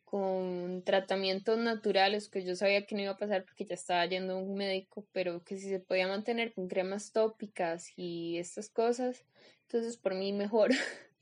con 0.03 0.83
tratamientos 0.83 1.57
naturales, 1.57 2.27
que 2.27 2.43
yo 2.43 2.57
sabía 2.57 2.85
que 2.85 2.95
no 2.95 3.01
iba 3.03 3.11
a 3.11 3.17
pasar 3.17 3.45
porque 3.45 3.63
ya 3.63 3.75
estaba 3.75 4.05
yendo 4.05 4.33
a 4.33 4.37
un 4.39 4.55
médico, 4.55 5.07
pero 5.13 5.41
que 5.45 5.57
si 5.57 5.69
se 5.69 5.79
podía 5.79 6.09
mantener 6.09 6.53
con 6.53 6.67
cremas 6.67 7.13
tópicas 7.13 7.93
y 7.95 8.37
estas 8.39 8.69
cosas, 8.69 9.23
entonces 9.61 9.95
por 9.95 10.15
mí 10.15 10.33
mejor. 10.33 10.71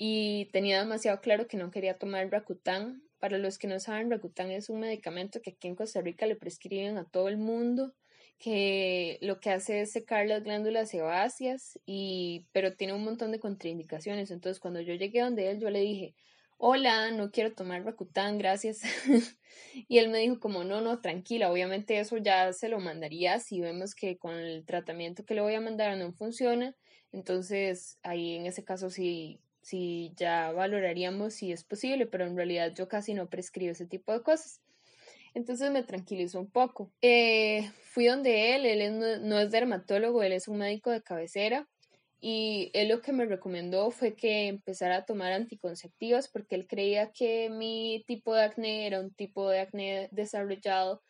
y 0.00 0.46
tenía 0.52 0.78
demasiado 0.78 1.20
claro 1.20 1.48
que 1.48 1.56
no 1.56 1.72
quería 1.72 1.98
tomar 1.98 2.30
Rakután. 2.30 3.02
Para 3.18 3.36
los 3.36 3.58
que 3.58 3.66
no 3.66 3.80
saben, 3.80 4.12
Rakután 4.12 4.52
es 4.52 4.70
un 4.70 4.78
medicamento 4.78 5.42
que 5.42 5.50
aquí 5.50 5.66
en 5.66 5.74
Costa 5.74 6.00
Rica 6.00 6.24
le 6.24 6.36
prescriben 6.36 6.96
a 6.98 7.04
todo 7.04 7.26
el 7.26 7.36
mundo, 7.36 7.92
que 8.38 9.18
lo 9.20 9.40
que 9.40 9.50
hace 9.50 9.80
es 9.80 9.90
secar 9.90 10.28
las 10.28 10.44
glándulas 10.44 10.90
sebáceas, 10.90 11.80
y, 11.84 12.46
pero 12.52 12.76
tiene 12.76 12.92
un 12.92 13.02
montón 13.02 13.32
de 13.32 13.40
contraindicaciones. 13.40 14.30
Entonces, 14.30 14.60
cuando 14.60 14.80
yo 14.80 14.94
llegué 14.94 15.20
donde 15.20 15.50
él, 15.50 15.58
yo 15.58 15.68
le 15.68 15.80
dije, 15.80 16.14
hola, 16.58 17.10
no 17.10 17.32
quiero 17.32 17.52
tomar 17.52 17.84
Rakután, 17.84 18.38
gracias. 18.38 18.82
y 19.88 19.98
él 19.98 20.10
me 20.10 20.18
dijo 20.18 20.38
como, 20.38 20.62
no, 20.62 20.80
no, 20.80 21.00
tranquila, 21.00 21.50
obviamente 21.50 21.98
eso 21.98 22.18
ya 22.18 22.52
se 22.52 22.68
lo 22.68 22.78
mandaría 22.78 23.40
si 23.40 23.60
vemos 23.60 23.96
que 23.96 24.16
con 24.16 24.34
el 24.34 24.64
tratamiento 24.64 25.24
que 25.24 25.34
le 25.34 25.40
voy 25.40 25.54
a 25.54 25.60
mandar 25.60 25.98
no 25.98 26.12
funciona. 26.12 26.76
Entonces, 27.10 27.98
ahí 28.04 28.36
en 28.36 28.46
ese 28.46 28.62
caso 28.62 28.90
sí 28.90 29.40
si 29.60 30.12
ya 30.16 30.52
valoraríamos 30.52 31.34
si 31.34 31.52
es 31.52 31.64
posible, 31.64 32.06
pero 32.06 32.24
en 32.26 32.36
realidad 32.36 32.72
yo 32.74 32.88
casi 32.88 33.14
no 33.14 33.28
prescribo 33.28 33.72
ese 33.72 33.86
tipo 33.86 34.12
de 34.12 34.22
cosas. 34.22 34.60
Entonces 35.34 35.70
me 35.70 35.82
tranquilizó 35.82 36.40
un 36.40 36.50
poco. 36.50 36.90
Eh, 37.02 37.70
fui 37.82 38.06
donde 38.06 38.56
él, 38.56 38.66
él 38.66 39.28
no, 39.28 39.38
es 39.38 39.50
dermatólogo, 39.50 40.22
él 40.22 40.32
es 40.32 40.48
un 40.48 40.58
médico 40.58 40.90
de 40.90 41.02
cabecera 41.02 41.68
y 42.20 42.70
él 42.74 42.88
lo 42.88 43.00
que 43.00 43.12
me 43.12 43.26
recomendó 43.26 43.90
fue 43.90 44.14
que 44.14 44.48
empezara 44.48 44.96
a 44.96 45.04
tomar 45.04 45.32
anticonceptivas 45.32 46.28
porque 46.28 46.56
él 46.56 46.66
creía 46.66 47.12
que 47.12 47.50
mi 47.50 48.02
tipo 48.06 48.34
de 48.34 48.42
acné 48.42 48.86
era 48.86 49.00
un 49.00 49.12
tipo 49.12 49.48
de 49.48 49.60
acné 49.60 50.08
desarrollado 50.10 51.02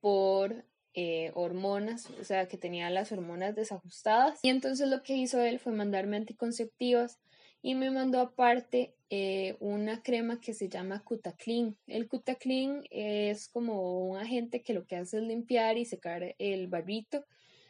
por 0.00 0.64
eh, 0.92 1.30
hormonas, 1.34 2.10
o 2.20 2.24
sea, 2.24 2.48
que 2.48 2.58
tenía 2.58 2.90
las 2.90 3.12
hormonas 3.12 3.54
desajustadas. 3.54 4.40
Y 4.42 4.48
entonces 4.50 4.88
lo 4.88 5.02
que 5.02 5.14
hizo 5.14 5.40
él 5.40 5.58
fue 5.58 5.72
mandarme 5.72 6.16
anticonceptivas 6.16 7.18
y 7.62 7.74
me 7.74 7.90
mandó 7.90 8.20
aparte 8.20 8.94
eh, 9.10 9.56
una 9.60 10.02
crema 10.02 10.40
que 10.40 10.54
se 10.54 10.68
llama 10.68 11.02
Cutaclean. 11.04 11.76
El 11.86 12.08
Cutaclean 12.08 12.84
es 12.90 13.48
como 13.48 14.06
un 14.08 14.16
agente 14.16 14.62
que 14.62 14.74
lo 14.74 14.86
que 14.86 14.96
hace 14.96 15.18
es 15.18 15.24
limpiar 15.24 15.76
y 15.76 15.84
secar 15.84 16.34
el 16.38 16.68
barrito. 16.68 17.24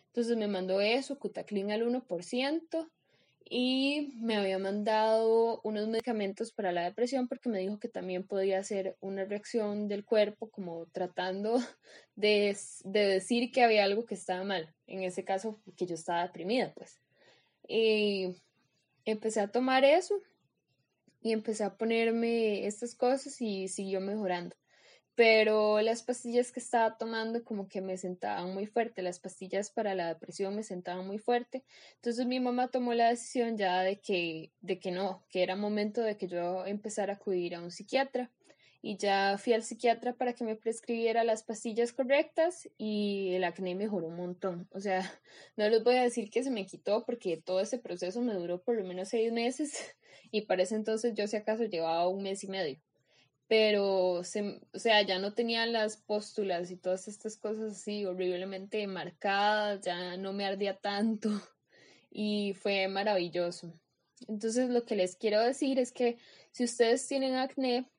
Entonces 0.07 0.37
me 0.37 0.49
mandó 0.49 0.81
eso, 0.81 1.19
Cutaclean 1.19 1.71
al 1.71 1.83
1%, 1.83 2.91
y 3.53 4.13
me 4.21 4.37
había 4.37 4.61
mandado 4.61 5.61
unos 5.65 5.89
medicamentos 5.89 6.53
para 6.53 6.71
la 6.71 6.85
depresión 6.85 7.27
porque 7.27 7.49
me 7.49 7.59
dijo 7.59 7.81
que 7.81 7.89
también 7.89 8.25
podía 8.25 8.63
ser 8.63 8.97
una 9.01 9.25
reacción 9.25 9.89
del 9.89 10.05
cuerpo 10.05 10.51
como 10.51 10.87
tratando 10.87 11.57
de, 12.15 12.57
de 12.85 13.01
decir 13.01 13.51
que 13.51 13.65
había 13.65 13.83
algo 13.83 14.07
que 14.07 14.15
estaba 14.15 14.45
mal. 14.45 14.73
En 14.87 15.03
ese 15.03 15.25
caso, 15.25 15.61
que 15.77 15.87
yo 15.87 15.97
estaba 15.97 16.23
deprimida, 16.23 16.73
pues. 16.75 17.01
Y 17.67 18.37
empecé 19.05 19.41
a 19.41 19.51
tomar 19.51 19.85
eso 19.85 20.21
y 21.23 21.33
empecé 21.33 21.65
a 21.65 21.77
ponerme 21.77 22.67
estas 22.67 22.95
cosas 22.95 23.41
y 23.41 23.69
siguió 23.69 24.01
mejorando. 24.01 24.57
Pero 25.15 25.81
las 25.83 26.03
pastillas 26.03 26.51
que 26.53 26.61
estaba 26.61 26.97
tomando 26.97 27.45
como 27.45 27.69
que 27.69 27.83
me 27.83 27.99
sentaban 27.99 28.55
muy 28.55 28.67
fuerte, 28.67 29.03
las 29.03 29.19
pastillas 29.19 29.71
para 29.71 29.95
la 29.95 30.09
depresión 30.09 30.55
me 30.57 30.63
sentaban 30.63 31.07
muy 31.07 31.19
fuerte. 31.19 31.63
Entonces 31.97 32.27
mi 32.27 32.41
mamá 32.41 32.69
tomó 32.69 32.95
la 32.95 33.11
decisión 33.11 33.59
ya 33.59 33.83
de 33.83 34.01
que, 34.01 34.53
de 34.61 34.79
que 34.79 34.93
no, 34.93 35.23
que 35.29 35.43
era 35.43 35.57
momento 35.57 36.01
de 36.01 36.17
que 36.17 36.29
yo 36.29 36.65
empezara 36.65 37.13
a 37.13 37.17
acudir 37.17 37.55
a 37.55 37.61
un 37.61 37.71
psiquiatra 37.71 38.31
y 38.83 38.97
ya 38.97 39.37
fui 39.39 39.53
al 39.53 39.63
psiquiatra 39.63 40.15
para 40.15 40.33
que 40.33 40.45
me 40.45 40.57
prescribiera 40.57 41.23
las 41.25 41.43
pastillas 41.43 41.93
correctas 41.93 42.69
y 42.79 43.35
el 43.35 43.45
acné 43.45 43.75
mejoró 43.75 44.09
un 44.09 44.17
montón. 44.17 44.69
O 44.73 44.81
sea, 44.81 45.03
no 45.57 45.69
les 45.69 45.85
voy 45.85 45.97
a 45.97 46.03
decir 46.03 46.31
que 46.31 46.43
se 46.43 46.51
me 46.51 46.67
quitó 46.67 47.05
porque 47.05 47.37
todo 47.37 47.61
ese 47.61 47.79
proceso 47.79 48.23
me 48.23 48.35
duró 48.35 48.63
por 48.63 48.77
lo 48.77 48.85
menos 48.85 49.09
seis 49.09 49.33
meses 49.33 49.73
y 50.31 50.43
para 50.43 50.63
ese 50.63 50.77
entonces 50.77 51.15
yo 51.15 51.27
si 51.27 51.37
acaso 51.37 51.65
llevaba 51.65 52.09
un 52.09 52.23
mes 52.23 52.43
y 52.45 52.49
medio. 52.49 52.81
Pero, 53.49 54.23
se, 54.23 54.61
o 54.73 54.79
sea, 54.79 55.03
ya 55.03 55.19
no 55.19 55.35
tenía 55.35 55.67
las 55.67 55.97
póstulas 55.97 56.71
y 56.71 56.77
todas 56.77 57.09
estas 57.09 57.37
cosas 57.37 57.73
así 57.73 58.05
horriblemente 58.05 58.87
marcadas, 58.87 59.81
ya 59.81 60.17
no 60.17 60.33
me 60.33 60.47
ardía 60.47 60.79
tanto 60.79 61.31
y 62.11 62.55
fue 62.55 62.87
maravilloso. 62.89 63.75
Entonces, 64.29 64.71
lo 64.71 64.85
que 64.85 64.95
les 64.97 65.17
quiero 65.17 65.41
decir 65.41 65.79
es 65.81 65.93
que 65.93 66.19
si 66.53 66.65
ustedes 66.65 67.07
tienen 67.09 67.35
acné, 67.35 67.91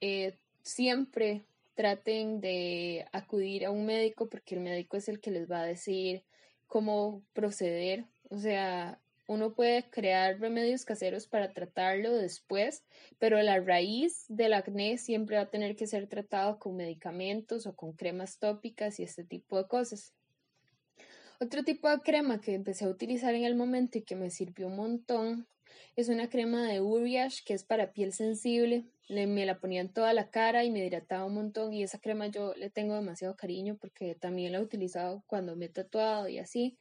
eh, 0.00 0.36
siempre 0.62 1.44
traten 1.74 2.40
de 2.40 3.06
acudir 3.12 3.66
a 3.66 3.70
un 3.70 3.86
médico 3.86 4.28
porque 4.28 4.54
el 4.54 4.60
médico 4.60 4.96
es 4.96 5.08
el 5.08 5.20
que 5.20 5.30
les 5.30 5.50
va 5.50 5.60
a 5.60 5.66
decir 5.66 6.24
cómo 6.66 7.22
proceder. 7.32 8.06
O 8.30 8.38
sea, 8.38 9.00
uno 9.26 9.54
puede 9.54 9.88
crear 9.90 10.38
remedios 10.38 10.84
caseros 10.84 11.26
para 11.26 11.52
tratarlo 11.52 12.14
después, 12.14 12.84
pero 13.18 13.40
la 13.42 13.60
raíz 13.60 14.26
del 14.28 14.52
acné 14.52 14.98
siempre 14.98 15.36
va 15.36 15.42
a 15.42 15.50
tener 15.50 15.76
que 15.76 15.86
ser 15.86 16.06
tratado 16.08 16.58
con 16.58 16.76
medicamentos 16.76 17.66
o 17.66 17.74
con 17.74 17.92
cremas 17.92 18.38
tópicas 18.38 19.00
y 19.00 19.02
este 19.02 19.24
tipo 19.24 19.56
de 19.56 19.66
cosas. 19.66 20.12
Otro 21.40 21.64
tipo 21.64 21.88
de 21.88 22.00
crema 22.00 22.40
que 22.40 22.54
empecé 22.54 22.84
a 22.84 22.88
utilizar 22.88 23.34
en 23.34 23.44
el 23.44 23.56
momento 23.56 23.98
y 23.98 24.02
que 24.02 24.14
me 24.14 24.30
sirvió 24.30 24.68
un 24.68 24.76
montón 24.76 25.48
es 25.96 26.08
una 26.08 26.28
crema 26.28 26.66
de 26.66 26.80
Uriash 26.80 27.42
que 27.44 27.54
es 27.54 27.64
para 27.64 27.92
piel 27.92 28.12
sensible 28.12 28.84
me 29.08 29.46
la 29.46 29.58
ponía 29.58 29.80
en 29.80 29.92
toda 29.92 30.12
la 30.12 30.30
cara 30.30 30.64
y 30.64 30.70
me 30.70 30.84
hidrataba 30.84 31.24
un 31.24 31.34
montón 31.34 31.72
y 31.72 31.82
esa 31.82 31.98
crema 31.98 32.26
yo 32.28 32.54
le 32.54 32.70
tengo 32.70 32.94
demasiado 32.94 33.36
cariño 33.36 33.76
porque 33.80 34.14
también 34.14 34.52
la 34.52 34.58
he 34.58 34.62
utilizado 34.62 35.22
cuando 35.26 35.56
me 35.56 35.66
he 35.66 35.68
tatuado 35.68 36.28
y 36.28 36.38
así. 36.38 36.78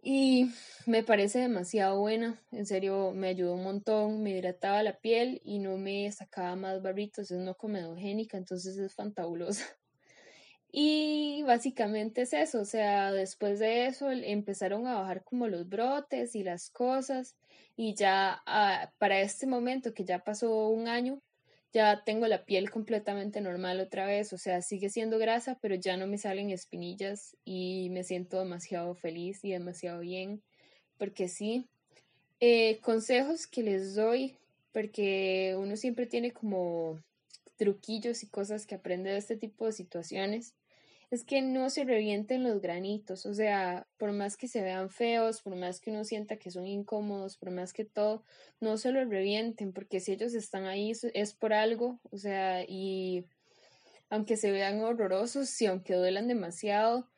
Y 0.00 0.50
me 0.86 1.02
parece 1.02 1.40
demasiado 1.40 1.98
buena, 2.00 2.40
en 2.52 2.66
serio 2.66 3.12
me 3.12 3.28
ayudó 3.28 3.54
un 3.54 3.64
montón, 3.64 4.22
me 4.22 4.30
hidrataba 4.30 4.82
la 4.82 4.98
piel 5.00 5.40
y 5.44 5.58
no 5.58 5.76
me 5.76 6.10
sacaba 6.12 6.54
más 6.56 6.80
barritos, 6.82 7.30
es 7.30 7.38
no 7.38 7.56
comedogénica, 7.56 8.38
entonces 8.38 8.78
es 8.78 8.94
fantabulosa. 8.94 9.64
Y 10.70 11.42
básicamente 11.44 12.22
es 12.22 12.32
eso, 12.34 12.60
o 12.60 12.64
sea, 12.66 13.10
después 13.12 13.58
de 13.58 13.86
eso 13.86 14.10
empezaron 14.10 14.86
a 14.86 14.96
bajar 15.00 15.24
como 15.24 15.48
los 15.48 15.68
brotes 15.68 16.34
y 16.34 16.42
las 16.42 16.68
cosas 16.70 17.36
y 17.74 17.94
ya 17.94 18.42
ah, 18.46 18.92
para 18.98 19.20
este 19.20 19.46
momento 19.46 19.94
que 19.94 20.04
ya 20.04 20.24
pasó 20.24 20.68
un 20.68 20.88
año, 20.88 21.22
ya 21.72 22.02
tengo 22.04 22.26
la 22.26 22.44
piel 22.44 22.70
completamente 22.70 23.40
normal 23.40 23.80
otra 23.80 24.04
vez, 24.06 24.32
o 24.32 24.38
sea, 24.38 24.62
sigue 24.62 24.90
siendo 24.90 25.18
grasa, 25.18 25.58
pero 25.62 25.74
ya 25.74 25.96
no 25.96 26.06
me 26.06 26.18
salen 26.18 26.50
espinillas 26.50 27.36
y 27.44 27.88
me 27.90 28.04
siento 28.04 28.38
demasiado 28.38 28.94
feliz 28.94 29.44
y 29.44 29.52
demasiado 29.52 30.00
bien, 30.00 30.42
porque 30.98 31.28
sí, 31.28 31.66
eh, 32.40 32.78
consejos 32.82 33.46
que 33.46 33.62
les 33.62 33.94
doy, 33.94 34.36
porque 34.72 35.56
uno 35.58 35.76
siempre 35.76 36.06
tiene 36.06 36.32
como 36.32 37.00
truquillos 37.56 38.22
y 38.22 38.28
cosas 38.28 38.66
que 38.66 38.74
aprende 38.74 39.10
de 39.10 39.18
este 39.18 39.36
tipo 39.36 39.66
de 39.66 39.72
situaciones 39.72 40.54
es 41.10 41.24
que 41.24 41.40
no 41.40 41.70
se 41.70 41.84
revienten 41.84 42.44
los 42.44 42.60
granitos, 42.60 43.24
o 43.24 43.32
sea, 43.32 43.86
por 43.96 44.12
más 44.12 44.36
que 44.36 44.46
se 44.46 44.62
vean 44.62 44.90
feos, 44.90 45.40
por 45.40 45.56
más 45.56 45.80
que 45.80 45.90
uno 45.90 46.04
sienta 46.04 46.36
que 46.36 46.50
son 46.50 46.66
incómodos, 46.66 47.38
por 47.38 47.50
más 47.50 47.72
que 47.72 47.84
todo, 47.84 48.24
no 48.60 48.76
se 48.76 48.92
los 48.92 49.08
revienten, 49.08 49.72
porque 49.72 50.00
si 50.00 50.12
ellos 50.12 50.34
están 50.34 50.66
ahí 50.66 50.92
es 51.14 51.34
por 51.34 51.54
algo, 51.54 51.98
o 52.10 52.18
sea, 52.18 52.62
y 52.68 53.24
aunque 54.10 54.36
se 54.36 54.50
vean 54.50 54.80
horrorosos 54.80 55.60
y 55.62 55.66
aunque 55.66 55.94
duelan 55.94 56.28
demasiado, 56.28 57.08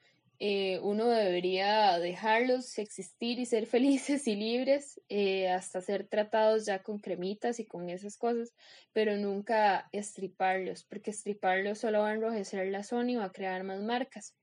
eh, 0.42 0.80
uno 0.82 1.06
debería 1.06 1.98
dejarlos 1.98 2.78
existir 2.78 3.38
y 3.38 3.44
ser 3.44 3.66
felices 3.66 4.26
y 4.26 4.36
libres 4.36 4.98
eh, 5.10 5.50
hasta 5.50 5.82
ser 5.82 6.08
tratados 6.08 6.64
ya 6.64 6.82
con 6.82 6.98
cremitas 6.98 7.60
y 7.60 7.66
con 7.66 7.90
esas 7.90 8.16
cosas, 8.16 8.54
pero 8.94 9.18
nunca 9.18 9.88
estriparlos, 9.92 10.84
porque 10.84 11.10
estriparlos 11.10 11.78
solo 11.78 12.00
va 12.00 12.08
a 12.08 12.14
enrojecer 12.14 12.68
la 12.68 12.82
zona 12.84 13.12
y 13.12 13.16
va 13.16 13.26
a 13.26 13.32
crear 13.32 13.64
más 13.64 13.82
marcas. 13.82 14.34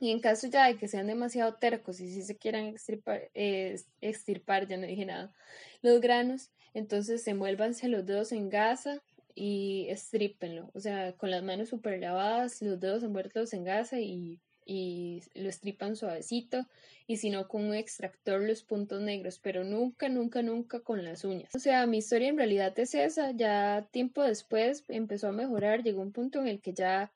Y 0.00 0.12
en 0.12 0.20
caso 0.20 0.46
ya 0.46 0.68
de 0.68 0.76
que 0.76 0.86
sean 0.86 1.08
demasiado 1.08 1.54
tercos 1.54 1.98
y 1.98 2.12
si 2.12 2.22
se 2.22 2.36
quieran 2.36 2.66
extirpar, 2.66 3.28
eh, 3.34 3.76
ya 4.00 4.76
no 4.76 4.86
dije 4.86 5.04
nada, 5.04 5.34
los 5.82 6.00
granos, 6.00 6.52
entonces 6.74 7.26
envuélvanse 7.26 7.88
los 7.88 8.06
dedos 8.06 8.30
en 8.30 8.48
gasa 8.50 9.02
y 9.34 9.88
estrípenlo. 9.88 10.70
O 10.74 10.80
sea, 10.80 11.14
con 11.14 11.32
las 11.32 11.42
manos 11.42 11.70
super 11.70 11.98
lavadas, 11.98 12.62
los 12.62 12.78
dedos 12.78 13.02
envueltos 13.02 13.52
en 13.52 13.64
gasa 13.64 13.98
y 13.98 14.38
y 14.68 15.22
lo 15.34 15.48
estripan 15.48 15.96
suavecito 15.96 16.66
y 17.06 17.16
si 17.16 17.30
no 17.30 17.48
con 17.48 17.64
un 17.64 17.74
extractor 17.74 18.42
los 18.42 18.62
puntos 18.62 19.00
negros, 19.00 19.40
pero 19.42 19.64
nunca, 19.64 20.10
nunca, 20.10 20.42
nunca 20.42 20.80
con 20.80 21.04
las 21.04 21.24
uñas. 21.24 21.54
O 21.54 21.58
sea, 21.58 21.86
mi 21.86 21.98
historia 21.98 22.28
en 22.28 22.36
realidad 22.36 22.78
es 22.78 22.94
esa, 22.94 23.30
ya 23.30 23.88
tiempo 23.90 24.22
después 24.22 24.84
empezó 24.88 25.28
a 25.28 25.32
mejorar, 25.32 25.82
llegó 25.82 26.02
un 26.02 26.12
punto 26.12 26.38
en 26.38 26.48
el 26.48 26.60
que 26.60 26.74
ya 26.74 27.10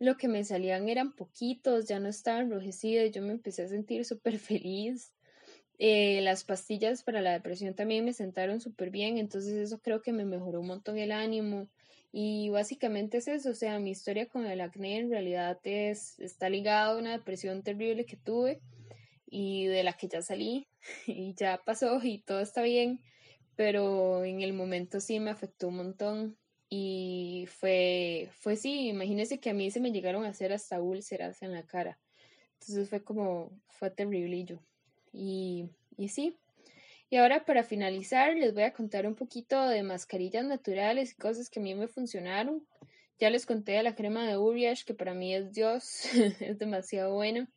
lo 0.00 0.16
que 0.16 0.26
me 0.26 0.42
salían 0.42 0.88
eran 0.88 1.12
poquitos, 1.12 1.86
ya 1.86 2.00
no 2.00 2.08
estaba 2.08 2.40
enrojecida 2.40 3.04
y 3.04 3.12
yo 3.12 3.22
me 3.22 3.30
empecé 3.30 3.62
a 3.62 3.68
sentir 3.68 4.04
súper 4.04 4.38
feliz. 4.40 5.14
Eh, 5.78 6.20
las 6.22 6.42
pastillas 6.42 7.04
para 7.04 7.20
la 7.20 7.32
depresión 7.32 7.74
también 7.74 8.04
me 8.04 8.14
sentaron 8.14 8.60
súper 8.60 8.90
bien, 8.90 9.16
entonces 9.16 9.52
eso 9.52 9.78
creo 9.78 10.02
que 10.02 10.12
me 10.12 10.24
mejoró 10.24 10.60
un 10.60 10.66
montón 10.66 10.98
el 10.98 11.12
ánimo. 11.12 11.68
Y 12.18 12.48
básicamente 12.48 13.18
es 13.18 13.28
eso, 13.28 13.50
o 13.50 13.54
sea, 13.54 13.78
mi 13.78 13.90
historia 13.90 14.26
con 14.26 14.46
el 14.46 14.62
acné 14.62 14.96
en 14.96 15.10
realidad 15.10 15.60
es, 15.64 16.18
está 16.18 16.48
ligada 16.48 16.92
a 16.92 16.96
una 16.96 17.12
depresión 17.12 17.62
terrible 17.62 18.06
que 18.06 18.16
tuve 18.16 18.62
y 19.26 19.66
de 19.66 19.82
la 19.82 19.92
que 19.98 20.08
ya 20.08 20.22
salí 20.22 20.66
y 21.06 21.34
ya 21.34 21.60
pasó 21.62 22.00
y 22.02 22.22
todo 22.22 22.40
está 22.40 22.62
bien, 22.62 23.02
pero 23.54 24.24
en 24.24 24.40
el 24.40 24.54
momento 24.54 24.98
sí 24.98 25.20
me 25.20 25.28
afectó 25.28 25.68
un 25.68 25.76
montón 25.76 26.38
y 26.70 27.48
fue, 27.50 28.30
fue 28.32 28.56
sí, 28.56 28.88
imagínense 28.88 29.38
que 29.38 29.50
a 29.50 29.54
mí 29.54 29.70
se 29.70 29.80
me 29.80 29.92
llegaron 29.92 30.24
a 30.24 30.30
hacer 30.30 30.54
hasta 30.54 30.80
úlceras 30.80 31.42
en 31.42 31.52
la 31.52 31.66
cara, 31.66 31.98
entonces 32.54 32.88
fue 32.88 33.04
como, 33.04 33.50
fue 33.66 33.90
terrible 33.90 34.58
y, 35.12 35.68
y 35.98 36.08
sí, 36.08 36.38
y 37.08 37.16
ahora 37.16 37.44
para 37.44 37.62
finalizar 37.62 38.34
les 38.34 38.52
voy 38.52 38.64
a 38.64 38.72
contar 38.72 39.06
un 39.06 39.14
poquito 39.14 39.68
de 39.68 39.82
mascarillas 39.82 40.44
naturales 40.44 41.12
y 41.12 41.16
cosas 41.16 41.48
que 41.48 41.60
a 41.60 41.62
mí 41.62 41.74
me 41.74 41.88
funcionaron. 41.88 42.66
Ya 43.18 43.30
les 43.30 43.46
conté 43.46 43.72
de 43.72 43.82
la 43.82 43.94
crema 43.94 44.26
de 44.26 44.36
Uriash 44.36 44.84
que 44.84 44.92
para 44.94 45.14
mí 45.14 45.34
es 45.34 45.52
Dios, 45.52 46.04
es 46.40 46.58
demasiado 46.58 47.14
buena. 47.14 47.48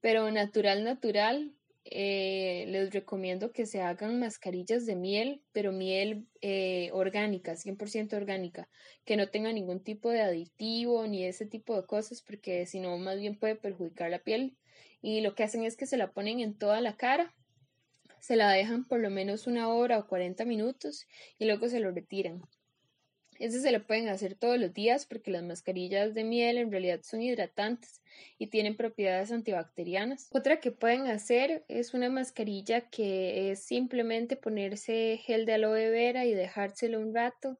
Pero 0.00 0.30
natural, 0.30 0.84
natural, 0.84 1.52
eh, 1.84 2.64
les 2.68 2.92
recomiendo 2.92 3.52
que 3.52 3.66
se 3.66 3.82
hagan 3.82 4.20
mascarillas 4.20 4.86
de 4.86 4.94
miel, 4.94 5.42
pero 5.52 5.72
miel 5.72 6.28
eh, 6.40 6.90
orgánica, 6.92 7.56
100% 7.56 8.14
orgánica, 8.14 8.68
que 9.04 9.16
no 9.16 9.28
tenga 9.28 9.52
ningún 9.52 9.82
tipo 9.82 10.10
de 10.10 10.20
aditivo 10.20 11.06
ni 11.06 11.24
ese 11.24 11.44
tipo 11.44 11.76
de 11.76 11.86
cosas, 11.86 12.22
porque 12.22 12.64
si 12.66 12.80
no, 12.80 12.96
más 12.98 13.18
bien 13.18 13.38
puede 13.38 13.56
perjudicar 13.56 14.10
la 14.10 14.20
piel. 14.20 14.56
Y 15.02 15.22
lo 15.22 15.34
que 15.34 15.42
hacen 15.42 15.64
es 15.64 15.76
que 15.76 15.86
se 15.86 15.96
la 15.96 16.12
ponen 16.12 16.40
en 16.40 16.56
toda 16.56 16.80
la 16.80 16.96
cara 16.96 17.34
se 18.20 18.36
la 18.36 18.50
dejan 18.50 18.84
por 18.84 19.00
lo 19.00 19.10
menos 19.10 19.46
una 19.46 19.68
hora 19.68 19.98
o 19.98 20.06
40 20.06 20.44
minutos 20.44 21.06
y 21.38 21.46
luego 21.46 21.68
se 21.68 21.80
lo 21.80 21.90
retiran. 21.90 22.42
Eso 23.40 23.58
se 23.58 23.72
lo 23.72 23.82
pueden 23.86 24.10
hacer 24.10 24.34
todos 24.34 24.58
los 24.58 24.74
días 24.74 25.06
porque 25.06 25.30
las 25.30 25.42
mascarillas 25.42 26.12
de 26.12 26.24
miel 26.24 26.58
en 26.58 26.70
realidad 26.70 27.00
son 27.02 27.22
hidratantes 27.22 28.02
y 28.38 28.48
tienen 28.48 28.76
propiedades 28.76 29.32
antibacterianas. 29.32 30.28
Otra 30.30 30.60
que 30.60 30.72
pueden 30.72 31.06
hacer 31.06 31.64
es 31.68 31.94
una 31.94 32.10
mascarilla 32.10 32.82
que 32.90 33.50
es 33.50 33.60
simplemente 33.60 34.36
ponerse 34.36 35.18
gel 35.24 35.46
de 35.46 35.54
aloe 35.54 35.88
vera 35.88 36.26
y 36.26 36.34
dejárselo 36.34 37.00
un 37.00 37.14
rato. 37.14 37.58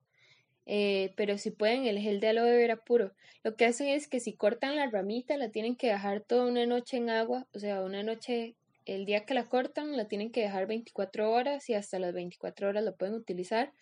Eh, 0.67 1.15
pero 1.17 1.39
si 1.39 1.51
pueden 1.51 1.87
el 1.87 1.99
gel 1.99 2.21
de 2.21 2.29
aloe 2.29 2.57
vera 2.57 2.77
puro, 2.77 3.15
lo 3.43 3.57
que 3.57 3.65
hacen 3.65 3.89
es 3.89 4.07
que 4.07 4.21
si 4.21 4.35
cortan 4.35 4.77
la 4.77 4.91
ramita 4.91 5.39
la 5.39 5.49
tienen 5.49 5.77
que 5.77 5.87
dejar 5.87 6.21
toda 6.21 6.45
una 6.45 6.67
noche 6.67 6.99
en 6.99 7.09
agua, 7.09 7.47
o 7.55 7.59
sea, 7.59 7.81
una 7.81 8.03
noche 8.03 8.55
el 8.95 9.05
día 9.05 9.25
que 9.25 9.35
la 9.35 9.49
cortan 9.49 9.97
la 9.97 10.09
tienen 10.09 10.33
que 10.33 10.43
dejar 10.43 10.67
24 10.67 11.31
horas 11.31 11.69
y 11.71 11.75
hasta 11.75 12.01
las 12.01 12.13
24 12.13 12.69
horas 12.69 12.83
la 12.83 12.93
pueden 12.93 13.15
utilizar 13.15 13.73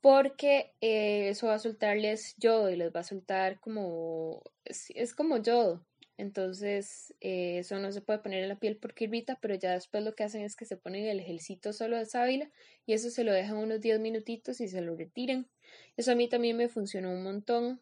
porque 0.00 0.72
eh, 0.80 1.30
eso 1.30 1.48
va 1.48 1.54
a 1.54 1.58
soltarles 1.58 2.36
yodo 2.36 2.70
y 2.70 2.76
les 2.76 2.94
va 2.94 3.00
a 3.00 3.04
soltar 3.04 3.58
como 3.58 4.42
es, 4.64 5.14
como 5.14 5.38
yodo. 5.38 5.84
Entonces 6.16 7.12
eh, 7.20 7.58
eso 7.58 7.80
no 7.80 7.90
se 7.90 8.00
puede 8.00 8.20
poner 8.20 8.44
en 8.44 8.48
la 8.48 8.60
piel 8.60 8.76
porque 8.76 9.04
irrita 9.04 9.38
pero 9.40 9.56
ya 9.56 9.72
después 9.72 10.04
lo 10.04 10.14
que 10.14 10.22
hacen 10.22 10.42
es 10.42 10.54
que 10.54 10.66
se 10.66 10.76
ponen 10.76 11.06
el 11.06 11.20
gelcito 11.22 11.72
solo 11.72 11.96
de 11.96 12.06
sábila 12.06 12.48
y 12.86 12.92
eso 12.92 13.10
se 13.10 13.24
lo 13.24 13.32
dejan 13.32 13.56
unos 13.56 13.80
10 13.80 13.98
minutitos 13.98 14.60
y 14.60 14.68
se 14.68 14.82
lo 14.82 14.94
retiran. 14.94 15.48
Eso 15.96 16.12
a 16.12 16.14
mí 16.14 16.28
también 16.28 16.56
me 16.56 16.68
funcionó 16.68 17.10
un 17.10 17.24
montón. 17.24 17.80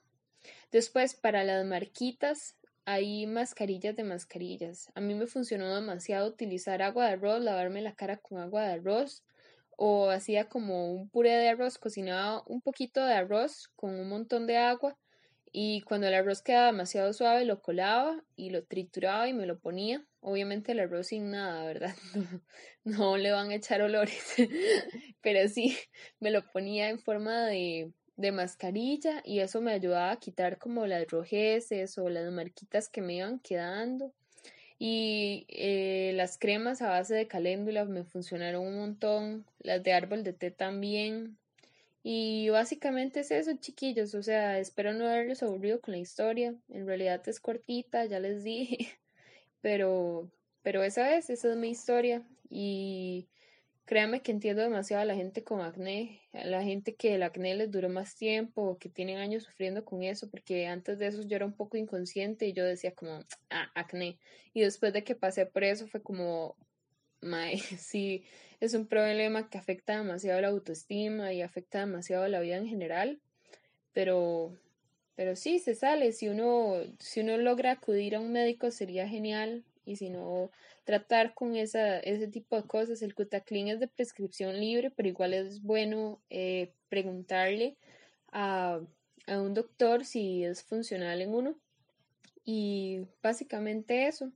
Después 0.71 1.15
para 1.15 1.45
las 1.45 1.67
marquitas 1.67 2.57
hay 2.85 3.27
mascarillas 3.27 3.97
de 3.97 4.05
mascarillas. 4.05 4.91
A 4.95 5.01
mí 5.01 5.15
me 5.15 5.27
funcionó 5.27 5.75
demasiado 5.75 6.29
utilizar 6.29 6.83
agua 6.83 7.07
de 7.07 7.13
arroz, 7.13 7.41
lavarme 7.41 7.83
la 7.83 7.95
cara 7.95 8.17
con 8.19 8.39
agua 8.39 8.63
de 8.63 8.73
arroz 8.75 9.23
o 9.77 10.11
hacía 10.11 10.49
como 10.49 10.93
un 10.93 11.09
puré 11.09 11.33
de 11.33 11.49
arroz, 11.49 11.79
cocinaba 11.79 12.43
un 12.47 12.61
poquito 12.61 13.05
de 13.05 13.15
arroz 13.15 13.71
con 13.77 13.99
un 13.99 14.09
montón 14.09 14.47
de 14.47 14.57
agua 14.59 14.97
y 15.53 15.83
cuando 15.83 16.07
el 16.07 16.15
arroz 16.15 16.43
quedaba 16.43 16.67
demasiado 16.67 17.13
suave 17.13 17.45
lo 17.45 17.61
colaba 17.61 18.23
y 18.37 18.51
lo 18.51 18.65
trituraba 18.65 19.29
y 19.29 19.35
me 19.35 19.47
lo 19.47 19.59
ponía. 19.59 20.05
Obviamente 20.21 20.73
el 20.73 20.81
arroz 20.81 21.09
sin 21.09 21.31
nada, 21.31 21.65
¿verdad? 21.65 21.95
No, 22.85 22.99
no 22.99 23.17
le 23.17 23.31
van 23.31 23.51
a 23.51 23.55
echar 23.55 23.81
olores, 23.81 24.35
pero 25.23 25.49
sí, 25.49 25.77
me 26.19 26.33
lo 26.33 26.43
ponía 26.51 26.89
en 26.89 26.99
forma 26.99 27.47
de, 27.47 27.93
de 28.17 28.33
mascarilla 28.33 29.23
y 29.25 29.41
eso 29.41 29.61
me 29.61 29.73
ayudaba 29.73 30.13
a 30.13 30.19
quitar 30.19 30.59
como 30.59 30.87
las 30.87 31.07
rojeces 31.09 31.99
o 31.99 32.09
las 32.09 32.31
marquitas 32.33 32.89
que 32.89 33.03
me 33.03 33.17
iban 33.17 33.39
quedando. 33.39 34.13
Y 34.79 35.47
eh, 35.49 36.13
las 36.17 36.39
cremas 36.39 36.83
a 36.83 36.91
base 36.91 37.15
de 37.15 37.29
caléndula 37.29 37.85
me 37.85 38.05
funcionaron 38.05 38.67
un 38.67 38.79
montón, 38.79 39.47
las 39.61 39.83
de 39.83 39.93
árbol 39.93 40.25
de 40.25 40.33
té 40.33 40.51
también. 40.51 41.39
Y 42.03 42.49
básicamente 42.49 43.21
es 43.21 43.31
eso, 43.31 43.53
chiquillos. 43.61 44.15
O 44.15 44.23
sea, 44.23 44.59
espero 44.59 44.93
no 44.93 45.07
haberles 45.09 45.43
aburrido 45.43 45.81
con 45.81 45.93
la 45.93 45.99
historia. 45.99 46.55
En 46.69 46.87
realidad 46.87 47.23
es 47.29 47.41
cortita, 47.41 48.05
ya 48.07 48.19
les 48.21 48.43
dije. 48.45 48.77
Pero, 49.63 50.29
pero 50.63 50.83
esa 50.83 51.17
es, 51.17 51.31
esa 51.31 51.51
es 51.53 51.57
mi 51.57 51.71
historia. 51.71 52.25
Y 52.51 53.29
Créame 53.85 54.23
que 54.23 54.31
entiendo 54.31 54.63
demasiado 54.63 55.03
a 55.03 55.05
la 55.05 55.17
gente 55.17 55.43
con 55.43 55.61
acné, 55.61 56.21
a 56.33 56.47
la 56.47 56.63
gente 56.63 56.95
que 56.95 57.17
el 57.17 57.23
acné 57.25 57.57
les 57.57 57.71
duró 57.71 57.89
más 57.89 58.15
tiempo 58.15 58.79
que 58.79 58.89
tienen 58.89 59.19
años 59.19 59.43
sufriendo 59.43 59.85
con 59.85 60.05
eso, 60.05 60.31
porque 60.31 60.69
antes 60.69 60.99
de 60.99 61.09
eso 61.09 61.23
yo 61.23 61.37
era 61.37 61.47
un 61.47 61.53
poco 61.53 61.77
inconsciente 61.77 62.47
y 62.47 62.53
yo 62.53 62.65
decía 62.65 62.95
como, 62.95 63.25
ah, 63.51 63.71
acné. 63.75 64.19
Y 64.55 64.61
después 64.61 64.93
de 64.93 65.03
que 65.03 65.17
pasé 65.17 65.47
por 65.47 65.65
eso 65.65 65.89
fue 65.89 66.01
como, 66.01 66.57
mae, 67.21 67.59
sí, 67.59 68.25
es 68.61 68.75
un 68.75 68.87
problema 68.87 69.51
que 69.51 69.59
afecta 69.59 69.99
demasiado 69.99 70.41
la 70.41 70.49
autoestima 70.49 71.33
y 71.33 71.43
afecta 71.43 71.81
demasiado 71.81 72.29
la 72.29 72.41
vida 72.41 72.57
en 72.57 72.69
general, 72.69 73.21
pero, 73.93 74.57
pero 75.17 75.35
sí, 75.35 75.59
se 75.59 75.75
sale. 75.75 76.13
Si 76.13 76.29
uno, 76.29 76.77
si 77.01 77.21
uno 77.21 77.37
logra 77.39 77.73
acudir 77.73 78.15
a 78.15 78.21
un 78.21 78.33
médico 78.33 78.71
sería 78.71 79.09
genial 79.09 79.65
y 79.85 79.97
si 79.97 80.11
no 80.11 80.51
tratar 80.85 81.35
con 81.35 81.57
esa, 81.57 81.99
ese 82.01 82.29
tipo 82.29 82.57
de 82.57 82.67
cosas. 82.67 83.03
El 83.03 83.15
Cutaclin 83.15 83.69
es 83.69 83.81
de 83.81 83.89
prescripción 83.89 84.59
libre, 84.59 84.91
pero 84.91 85.09
igual 85.09 85.35
es 85.35 85.63
bueno 85.63 86.21
eh, 86.31 86.73
preguntarle 86.89 87.77
a, 88.33 88.81
a 89.27 89.41
un 89.41 89.55
doctor 89.55 90.05
si 90.05 90.45
es 90.45 90.63
funcional 90.63 91.21
en 91.21 91.35
uno. 91.35 91.57
Y 92.45 93.07
básicamente 93.23 94.07
eso. 94.07 94.33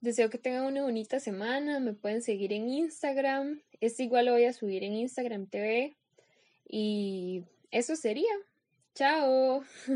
Deseo 0.00 0.30
que 0.30 0.38
tengan 0.38 0.64
una 0.64 0.82
bonita 0.82 1.20
semana. 1.20 1.80
Me 1.80 1.94
pueden 1.94 2.22
seguir 2.22 2.52
en 2.52 2.68
Instagram. 2.68 3.62
Este 3.80 4.02
igual 4.02 4.26
lo 4.26 4.32
voy 4.32 4.44
a 4.44 4.52
subir 4.52 4.84
en 4.84 4.94
Instagram 4.94 5.46
TV. 5.46 5.96
Y 6.68 7.44
eso 7.70 7.96
sería. 7.96 8.32
Chao. 8.94 9.64